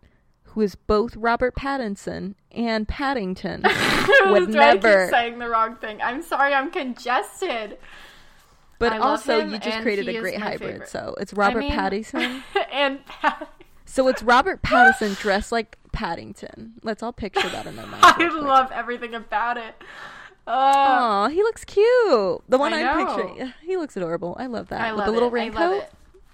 [0.44, 5.08] who is both Robert Pattinson and Paddington, would trying to keep never.
[5.10, 6.00] saying the wrong thing.
[6.02, 7.78] I'm sorry, I'm congested.
[8.80, 10.58] But I also, you just created a great hybrid.
[10.72, 10.88] favorite.
[10.88, 12.42] So it's Robert mean- Pattinson.
[12.72, 13.48] and Pat-
[13.90, 16.74] So it's Robert Pattinson dressed like Paddington.
[16.84, 18.06] Let's all picture that in our minds.
[18.06, 19.74] I love everything about it.
[20.46, 22.42] Uh, he looks cute.
[22.48, 24.36] The one I I'm picturing, he looks adorable.
[24.38, 25.32] I love that I with the little it.
[25.32, 25.78] Raincoat.
[25.78, 25.84] love.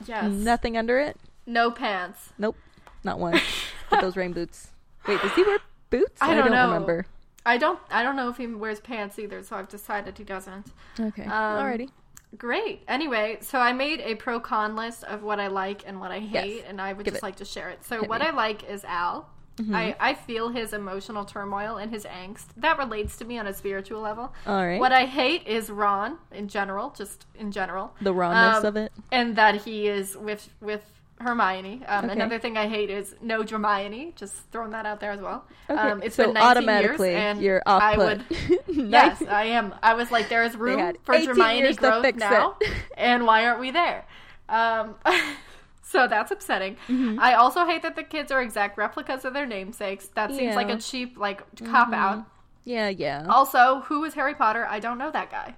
[0.07, 0.31] Yes.
[0.31, 1.17] Nothing under it.
[1.47, 2.31] No pants.
[2.39, 2.57] Nope,
[3.05, 3.33] not one.
[3.91, 4.73] With those rain boots.
[5.07, 5.59] Wait, does he wear
[5.91, 6.21] boots?
[6.21, 6.67] I don't know.
[6.67, 7.07] remember.
[7.47, 7.79] I don't.
[7.91, 10.73] I don't know if he wears pants either, so I've decided he doesn't.
[10.99, 11.89] Okay, Um, alrighty.
[12.37, 12.83] Great.
[12.89, 16.19] Anyway, so I made a pro con list of what I like and what I
[16.21, 16.65] hate, Yes.
[16.69, 17.27] and I would Give just it.
[17.27, 17.85] like to share it.
[17.85, 18.27] So, Hit what me.
[18.27, 19.29] I like is Al.
[19.57, 19.75] Mm-hmm.
[19.75, 22.49] I, I feel his emotional turmoil and his angst.
[22.59, 24.35] That relates to me on a spiritual level.
[24.47, 24.79] All right.
[24.79, 27.95] What I hate is Ron in general, just in general.
[28.03, 28.93] The rawness Um, of it.
[29.11, 30.83] And that he is with with
[31.19, 31.83] Hermione.
[31.87, 32.13] Um, Okay.
[32.13, 34.13] Another thing I hate is no Hermione.
[34.17, 35.45] Just throwing that out there as well.
[35.71, 38.25] Okay, Um, it's so been 19 automatically years, and you're off I would
[38.69, 39.75] Yes, I am.
[39.83, 42.57] I was like, there is room for Hermione to growth now,
[42.97, 44.05] and why aren't we there?
[44.49, 44.95] Um,
[45.83, 46.77] so that's upsetting.
[46.89, 47.19] Mm-hmm.
[47.21, 50.09] I also hate that the kids are exact replicas of their namesakes.
[50.15, 50.75] That seems like Yeah.
[50.75, 50.79] Mm-hmm.
[50.79, 52.27] a cheap like cop out.
[52.65, 53.25] Yeah, yeah.
[53.29, 54.67] Also, who is Harry Potter?
[54.69, 55.55] I don't know that guy.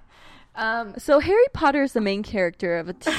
[0.55, 2.93] Um, So Harry Potter is the main character of a.
[2.93, 3.11] T-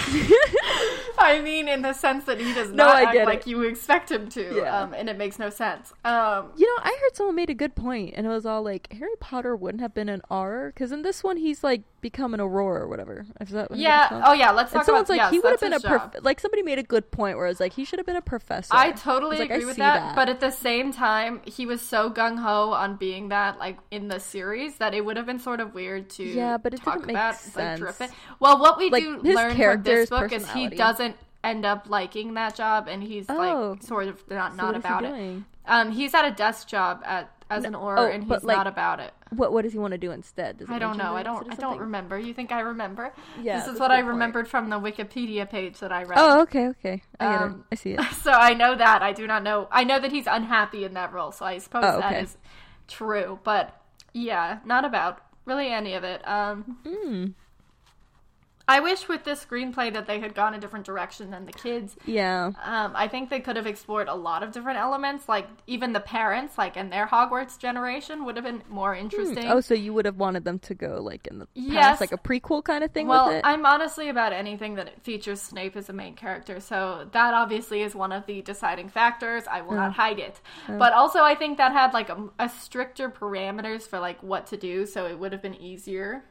[1.23, 4.29] I mean, in the sense that he does No, not act like you expect him
[4.31, 4.83] to, Yeah.
[4.83, 5.93] um, and it makes no sense.
[6.05, 8.93] Um, you know, I heard someone made a good point, and it was all like
[8.93, 12.41] Harry Potter wouldn't have been an R because in this one he's like become an
[12.41, 13.27] Auror or whatever.
[13.41, 14.23] Is that yeah.
[14.27, 14.51] Oh, yeah.
[14.53, 15.15] Let's talk And someone's about.
[15.19, 17.47] like yes, he would have been a prof- like somebody made a good point where
[17.47, 18.75] it's like he should have been a professor.
[18.75, 20.15] I totally was like, I agree with see that, that.
[20.17, 24.09] but at the same time, he was so gung ho on being that, like in
[24.09, 27.05] the series, that it would have been sort of weird to Yeah, but it talk
[27.09, 27.57] about, sense.
[27.81, 28.11] like drip.
[28.41, 32.35] Well, what we Like, do learn from this book is he doesn't end up liking
[32.35, 33.73] that job, and he's Oh.
[33.73, 35.43] like sort of not So not what is he about it.
[35.67, 38.67] Um, he's at a desk job at as an Auror, oh, and he's like, not
[38.67, 39.13] about it.
[39.31, 40.63] What what does he want to do instead?
[40.69, 41.15] I don't know.
[41.17, 41.51] I don't.
[41.53, 42.19] I don't remember.
[42.19, 43.13] You think I remember?
[43.43, 44.13] Yeah, this is what I good point.
[44.15, 46.19] remembered from the Wikipedia page that I read.
[46.19, 47.03] Oh, okay, okay.
[47.19, 47.67] I get Um, it.
[47.73, 48.01] I see it.
[48.23, 49.03] So I know that.
[49.03, 49.69] I do not know.
[49.71, 51.33] I know that he's unhappy in that role.
[51.33, 52.23] So I suppose Oh, okay.
[52.23, 52.37] is
[52.89, 53.39] true.
[53.45, 53.77] But
[54.13, 56.27] yeah, not about really any of it.
[56.27, 57.35] Um, Mm.
[58.71, 61.97] I wish with this screenplay that they had gone a different direction than the kids.
[62.07, 62.53] Yeah.
[62.63, 65.99] Um, I think they could have explored a lot of different elements, like even the
[65.99, 69.49] parents, like in their Hogwarts generation, would have been more interesting.
[69.49, 72.01] Oh, so you would have wanted them to go like in the past, Yes.
[72.01, 73.41] like a prequel kind of thing well, with it?
[73.45, 77.97] I'm honestly about anything that features Snape as a main character, so that obviously is
[77.97, 79.49] one of the deciding factors.
[79.51, 83.11] I will not hide it, but also I think that had like a, a stricter
[83.11, 86.23] parameters for like what to do, so it would have been easier.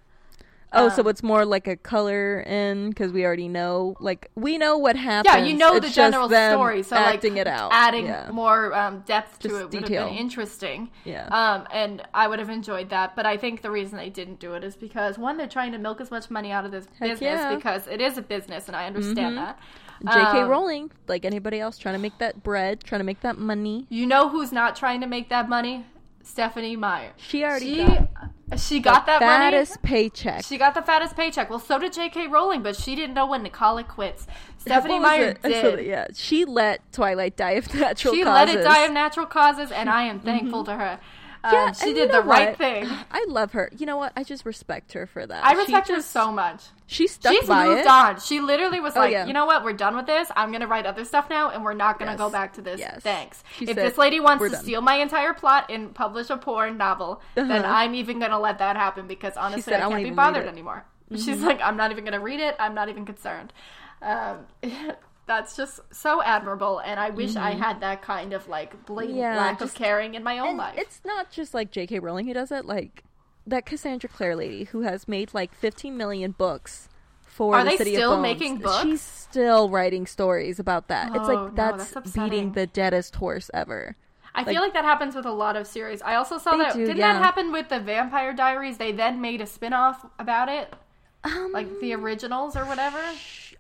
[0.74, 4.58] Oh, um, so it's more like a color in because we already know, like we
[4.58, 5.34] know what happens.
[5.34, 8.30] Yeah, you know It's the general story, so acting like it out, adding yeah.
[8.32, 10.02] more um, depth to Just it would detail.
[10.02, 10.90] have been interesting.
[11.06, 11.28] Yeah.
[11.28, 14.54] Um, and I would have enjoyed that, but I think the reason they didn't do
[14.54, 17.12] it is because one, they're trying to milk as much money out of this Heck
[17.12, 17.48] business yeah.
[17.48, 17.56] Mm-hmm.
[17.56, 19.60] because it is a business, and I understand that.
[20.02, 20.42] J.K.
[20.42, 23.86] Um, Rowling, like anybody else, trying to make that bread, trying to make that money.
[23.90, 25.86] You know who's not trying to make that money?
[26.30, 27.12] Stephenie Meyer.
[27.18, 28.08] She already She got
[28.58, 29.52] she got that money.
[29.52, 30.44] fattest paycheck.
[30.46, 31.50] She got the fattest paycheck.
[31.50, 32.28] Well, so did J.K.
[32.28, 34.26] Rowling, but she didn't know when to call it quits.
[34.58, 35.42] Stephenie What Meyer it?
[35.44, 35.86] Did.
[35.86, 38.54] yeah, she let Twilight die of natural She causes.
[38.56, 41.00] let it die of natural causes, and I am thankful to her.
[41.44, 42.88] Um, Yeah, she did you know the right thing.
[43.12, 43.70] I love her.
[43.78, 44.14] You know what?
[44.16, 45.46] I just respect her for that.
[45.46, 46.64] I respect her so much.
[46.92, 47.88] She stuck She's by moved it.
[47.88, 48.20] on.
[48.20, 49.28] She literally was Oh, like, yeah.
[49.28, 49.64] you know what?
[49.64, 50.28] We're done with this.
[50.36, 52.18] I'm gonna write other stuff now, and we're not gonna Yes.
[52.18, 52.80] go back to this.
[52.80, 53.02] Yes.
[53.04, 53.44] Thanks.
[53.58, 56.38] She if said, this lady wants to done." steal my entire plot and publish a
[56.38, 57.72] porn novel, then Uh-huh.
[57.72, 60.48] I'm even gonna let that happen because honestly, said, "I I can't be bothered it."
[60.48, 60.56] Mm-hmm.
[60.56, 60.86] anymore.
[61.16, 62.56] She's like, I'm not even gonna read it.
[62.60, 63.54] I'm not even concerned.
[64.02, 64.46] Um,
[65.28, 69.22] that's just so admirable, and I wish I had that kind of like blatant Mm-hmm.
[69.22, 70.76] Yeah, lack just- of caring in my own And life.
[70.78, 72.00] it's not just like J.K.
[72.00, 72.66] Rowling who does it.
[72.66, 73.04] Like
[73.50, 76.88] that Cassandra Clare lady who has made like 15 million books
[77.24, 78.24] for Are the they City still of Bones.
[78.24, 78.84] making books?
[78.84, 81.08] She's still writing stories about that.
[81.10, 83.96] it's Oh, like no, that's, that's beating the deadest horse ever.
[84.36, 86.02] I Like- feel like that happens with a lot of series.
[86.02, 87.14] I also saw that do, didn't yeah.
[87.14, 88.78] that happen with the Vampire Diaries?
[88.78, 90.74] They then made a spin-off about it,
[91.24, 93.02] Um, like the originals or whatever.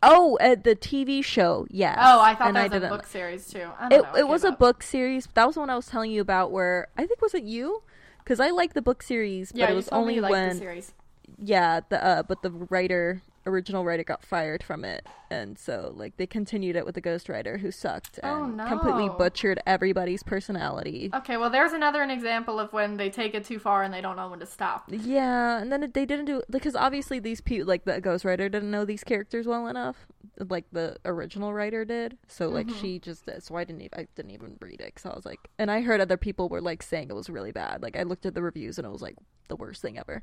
[0.03, 1.97] oh, uh, the TV show, yes.
[1.99, 3.67] Oh, I thought and that I was a book series too.
[3.79, 4.19] I don't It, know.
[4.19, 5.25] It was gave a book series.
[5.27, 6.51] But that was the one I was telling you about.
[6.51, 7.81] Where I think was it you?
[8.29, 10.93] Because I like the book series, Yeah, but it was only liked when the series.
[11.41, 15.05] yeah the uh but the writer original writer got fired from it.
[15.31, 19.59] And so like they continued it with the ghostwriter who sucked Oh, and completely butchered
[19.67, 21.09] everybody's personality.
[21.13, 24.01] Okay, well, there's another an example of when they take it too far and they
[24.01, 24.85] don't know when to stop.
[24.89, 28.85] yeah and then they didn't do because obviously these people like the ghostwriter didn't know
[28.85, 30.07] these characters well enough
[30.49, 32.17] like the original writer did.
[32.27, 32.79] So like Mm-hmm.
[32.81, 35.25] she just did so i didn't even i didn't even read it because i was
[35.25, 37.81] like and i heard other people were like saying it was really bad.
[37.81, 39.15] Like i looked at the reviews and it was like
[39.47, 40.21] the worst thing ever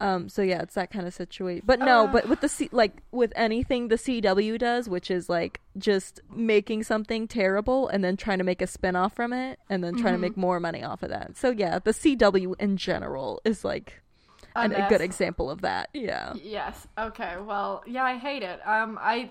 [0.00, 1.62] Um, so yeah, it's that kind of situation.
[1.64, 2.12] But no, Uh.
[2.12, 6.82] but with the C- like with anything the CW does, which is like just making
[6.84, 10.10] something terrible and then trying to make a spin-off from it and then trying to
[10.12, 10.20] Mm-hmm.
[10.20, 11.36] make more money off of that.
[11.36, 14.02] So yeah, the CW in general is like
[14.56, 15.88] A a good example of that.
[15.92, 16.32] Yeah.
[16.34, 16.86] Yes.
[16.96, 17.36] Okay.
[17.44, 18.60] Well, yeah, I hate it.
[18.64, 19.30] Um, I,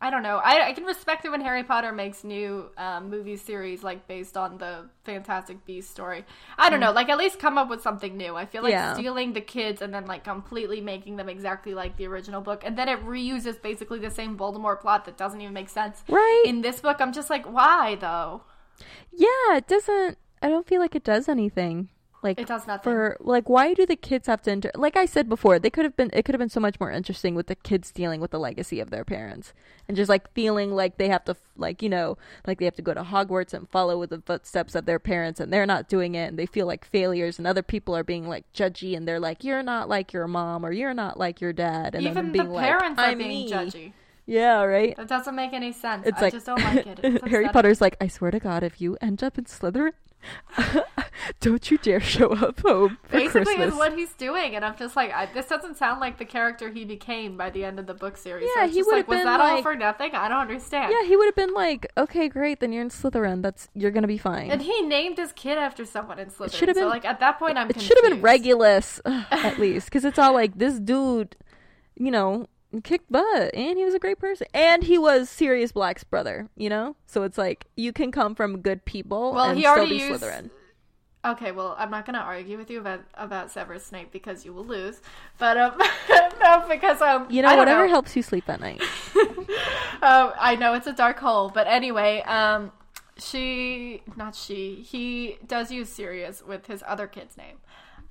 [0.00, 0.38] I don't know.
[0.38, 4.36] I, I can respect it when Harry Potter makes new um, movie series like based
[4.36, 6.24] on the Fantastic Beasts story.
[6.58, 6.90] I don't know.
[6.90, 8.34] Like at least come up with something new.
[8.34, 8.76] I feel like Mm.
[8.76, 8.94] Yeah.
[8.94, 12.76] stealing the kids and then like completely making them exactly like the original book, and
[12.76, 16.02] then it reuses basically the same Voldemort plot that doesn't even make sense.
[16.08, 16.42] Right.
[16.46, 18.42] In this book, I'm just like, why though?
[19.12, 21.88] yeah, it doesn't I don't feel like it does anything.
[22.26, 22.82] Like It does nothing.
[22.82, 25.84] for like why do the kids have to inter- like I said before, they could
[25.84, 28.30] have been it could have been so much more interesting with the kids dealing with
[28.32, 29.52] the legacy of their parents
[29.88, 32.82] and just like feeling like they have to like you know like they have to
[32.82, 36.14] go to Hogwarts and follow with the footsteps of their parents and they're not doing
[36.14, 39.20] it and they feel like failures and other people are being like judgy and they're
[39.20, 42.26] like you're not like your mom or you're not like your dad and then Even
[42.26, 43.50] the being like parents are being me.
[43.52, 43.92] judgy.
[44.28, 44.96] Yeah, right.
[44.96, 46.04] That doesn't make any sense.
[46.04, 47.28] It's I like just don't like it.
[47.28, 47.46] Harry.
[47.50, 49.92] Potter's like, I swear to God, if you end up in Slytherin,
[51.40, 53.72] don't you dare show up home basically Christmas.
[53.72, 56.70] is what he's doing and i'm just like I, this doesn't sound like the character
[56.70, 59.18] he became by the end of the book series Yeah, it's he would've like was
[59.18, 62.28] been that all for nothing i don't understand yeah, he would have been like, okay,
[62.28, 63.42] great, then you're in Slytherin.
[63.42, 64.50] That's you're gonna be fine.
[64.50, 66.52] and he named his kid after someone in Slytherin.
[66.54, 68.20] should've so been- like at that point i'm it should have been.
[68.22, 71.36] Regulus at least, because it's all like this dude,
[71.96, 72.46] you know,
[72.82, 76.68] kicked butt, and he was a great person, and he was Sirius Black's brother, you
[76.68, 76.96] know.
[77.06, 80.04] So it's like you can come from good people Well, and he still already be
[80.04, 80.50] used- Slytherin.
[81.24, 84.52] okay well i'm not going to argue with you about about severus snape because you
[84.52, 85.00] will lose
[85.38, 85.76] but um
[86.40, 87.90] no, because um, You know, I don't whatever know.
[87.90, 88.80] helps you sleep at night.
[90.02, 92.70] um, I know it's a dark hole, but anyway, um,
[93.18, 97.56] she, not she, he does use Sirius with his other kid's name.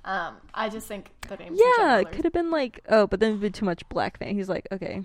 [0.06, 1.60] Um, I just think the names.
[1.60, 4.34] Yeah, it could have been like, oh, but then it'd be too much black fan.
[4.34, 5.04] He's like, okay,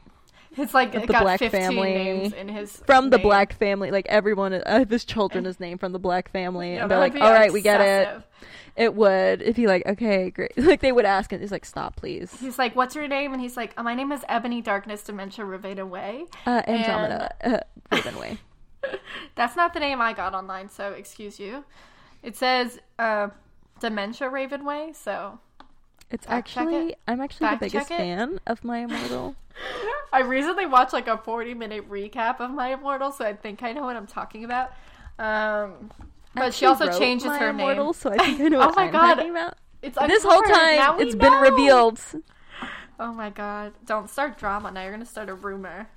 [0.57, 1.93] It's like it the got Black 15 family.
[1.93, 3.89] names in his from the black family.
[3.89, 7.15] Like everyone of his children is named from the black family, Yeah, and they're like,
[7.15, 8.21] all right, we get it.
[8.75, 9.41] It would.
[9.41, 10.51] If he like, okay, great.
[10.57, 12.33] Like they would ask, and he's like, stop, please.
[12.39, 15.43] He's like, "What's your name?" And he's like, oh, "My name is Ebony Darkness Dementia
[15.45, 17.59] Riveda Way." Uh, Andromeda, uh,
[17.91, 18.37] Ravenway.
[19.35, 21.65] That's not the name I got online, so excuse you.
[22.23, 23.29] It says uh,
[23.81, 24.93] Dementia Raven way.
[24.93, 25.39] so
[26.09, 26.99] It's Fact actually, it.
[27.07, 29.35] I'm actually the biggest fan of My Immortal.
[30.13, 33.73] I recently watched like a 40 minute recap of My Immortal, so I think I
[33.73, 34.71] know what I'm talking about.
[35.19, 35.91] Um,
[36.33, 37.93] but she Actually also changes My her Immortal, name.
[37.93, 39.15] so I think I know Oh my I'm God.
[39.15, 39.57] talking about.
[39.81, 40.75] It's This whole uncovered.
[40.75, 41.99] Now time, we it's been revealed.
[42.99, 43.73] Oh my god!
[43.85, 44.83] Don't start drama now.
[44.83, 45.87] You're gonna start a rumor.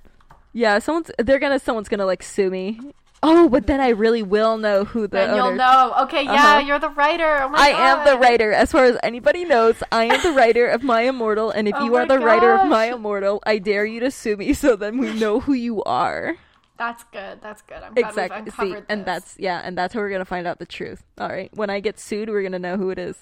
[0.53, 2.79] Yeah, someone's they're gonna someone's gonna like sue me.
[3.27, 5.93] Oh, but then I really will know who the then you'll owner- know.
[6.03, 6.59] Okay, yeah, Uh-huh.
[6.59, 7.41] you're the writer.
[7.41, 7.79] Oh my I god.
[7.81, 8.51] am the writer.
[8.51, 11.85] As far as anybody knows, I am the writer of My Immortal, and if Oh
[11.85, 12.85] you are the writer of My.
[12.93, 16.37] Immortal, I dare you to sue me so then we know who you are.
[16.77, 17.39] That's good.
[17.41, 17.77] That's good.
[17.83, 18.41] I'm glad Exactly.
[18.43, 21.03] we've See, uncovered and that's yeah, and that's how we're gonna find out the truth.
[21.17, 21.49] All right.
[21.55, 23.17] When I get sued, we're gonna know who it is.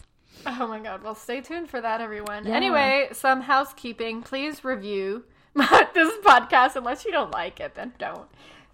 [0.47, 1.04] Oh my god.
[1.04, 2.45] Well, stay tuned for that, everyone.
[2.47, 2.56] Yeah.
[2.56, 4.24] Anyway, some housekeeping.
[4.24, 5.24] Please review
[5.56, 6.76] this podcast.
[6.76, 8.28] Unless you don't like it, then don't.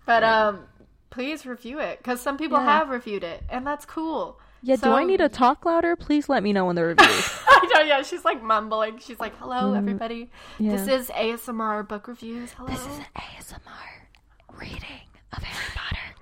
[0.06, 0.62] But um,
[1.10, 2.80] please review it because some people Yeah.
[2.80, 4.40] have reviewed it, and that's cool.
[4.62, 4.76] Yeah.
[4.76, 5.96] do So- I need to talk louder?
[5.96, 7.08] Please let me know in the reviews.
[7.48, 7.82] I know.
[7.82, 8.98] Yeah, she's like mumbling.
[9.00, 10.26] She's like, "Hello, everybody.
[10.26, 10.30] Mm,
[10.60, 10.72] yeah.
[10.76, 12.52] This is ASMR book reviews.
[12.54, 16.16] Hello." This is an ASMR reading of Harry Potter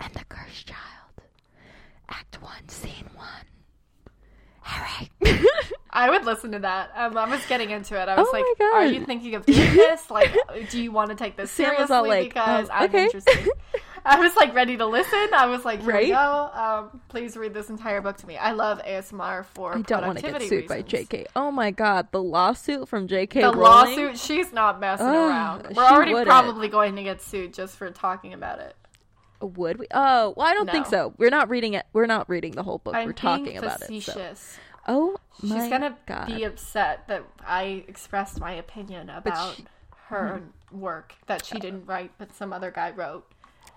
[0.00, 1.22] and the Cursed Child,
[2.10, 3.26] Act One, Scene One.
[4.60, 5.10] Harry.
[5.90, 6.90] I would listen to that.
[6.94, 8.06] Um, I was getting into it.
[8.08, 10.10] I was Oh like, "Are you thinking of doing this?
[10.10, 10.36] Like,
[10.70, 13.04] do you want to take this Sam seriously?" like, because um, I'm okay.
[13.04, 13.48] interested.
[14.08, 15.28] I was like ready to listen.
[15.34, 16.08] I was like, "Here we Right?
[16.08, 16.50] go.
[16.92, 20.18] Um, please read this entire book to me." I love ASMR for I don't want
[20.18, 20.82] to get sued by.
[20.82, 21.26] JK.
[21.36, 23.58] Oh my god, the lawsuit from JK The Rowling.
[23.60, 24.18] lawsuit.
[24.18, 25.66] She's not messing Ugh, around.
[25.76, 26.28] We're already wouldn't.
[26.28, 28.74] probably going to get sued just for talking about it.
[29.40, 29.86] Would we?
[29.92, 31.12] Oh, well, I don't think so.
[31.18, 31.86] We're not reading it.
[31.92, 32.94] We're not reading the whole book.
[32.94, 34.02] I'm We're talking about it.
[34.02, 34.32] So.
[34.88, 36.26] Oh She's gonna god.
[36.28, 39.66] be upset that I expressed my opinion about she-
[40.06, 40.40] her
[40.72, 43.30] work that she didn't write, but some other guy wrote,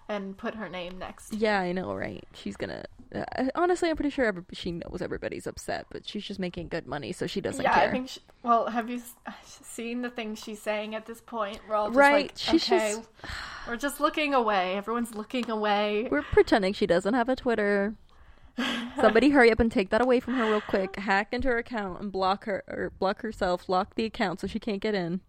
[0.09, 1.33] and put her name next.
[1.33, 2.23] yeah, I know, right?
[2.33, 2.85] She's gonna.
[3.13, 6.87] Uh, honestly, I'm pretty sure every, she knows everybody's upset, but she's just making good
[6.87, 7.89] money, so she doesn't yeah, care.
[7.89, 8.07] I think.
[8.09, 9.01] She, well, have you
[9.43, 11.59] seen the things she's saying at this point?
[11.67, 13.09] We're all just Right, like, she's okay, just-
[13.67, 14.77] we're just looking away.
[14.77, 16.07] Everyone's looking away.
[16.09, 17.95] We're pretending she doesn't have a Twitter.
[18.99, 20.97] Somebody hurry up and take that away from her real quick.
[20.97, 23.67] Hack into her account and block her or block herself.
[23.69, 25.21] Lock the account so she can't get in.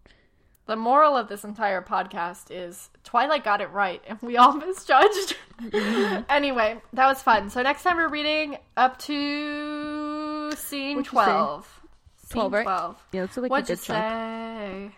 [0.65, 5.35] The moral of this entire podcast is Twilight got it right, and we all misjudged.
[6.29, 7.49] anyway, that was fun.
[7.49, 11.81] So next time we're reading up to scene What'd twelve.
[12.27, 12.63] Scene 12, right?
[12.63, 13.07] Twelve.
[13.11, 14.91] Yeah, it's like What'd you say?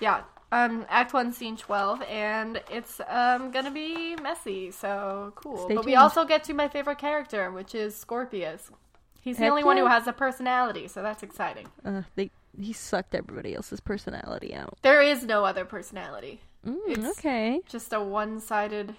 [0.00, 0.22] Yeah.
[0.50, 4.70] Um, Act one, scene twelve, and it's um gonna be messy.
[4.70, 5.64] So cool.
[5.66, 8.70] Stay but we also get to my favorite character, which is Scorpius.
[9.20, 11.66] He's the Heck only one who has a personality, so that's exciting.
[11.84, 12.30] Uh, they
[12.60, 14.78] he sucked everybody else's personality out.
[14.82, 16.40] There is no other personality.
[16.66, 17.60] Mm, It's- okay.
[17.68, 18.94] Just a one-sided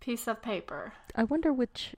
[0.00, 0.92] piece of paper.
[1.14, 1.94] I wonder which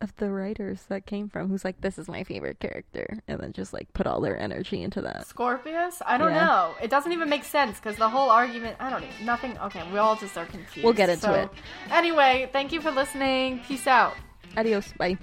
[0.00, 1.48] of the writers that came from.
[1.48, 4.82] Who's like, this is my favorite character, and then just like put all their energy
[4.82, 5.26] into that.
[5.26, 6.02] Scorpius?
[6.04, 6.44] I don't Yeah.
[6.44, 6.74] know.
[6.82, 8.76] It doesn't even make sense because the whole argument.
[8.78, 9.08] I don't know.
[9.24, 9.56] Nothing.
[9.58, 10.84] Okay, we all just are confused.
[10.84, 11.50] We'll get into So, it.
[11.90, 13.60] Anyway, thank you for listening.
[13.60, 14.14] Peace out.
[14.56, 14.92] Adios.
[14.92, 15.16] Bye.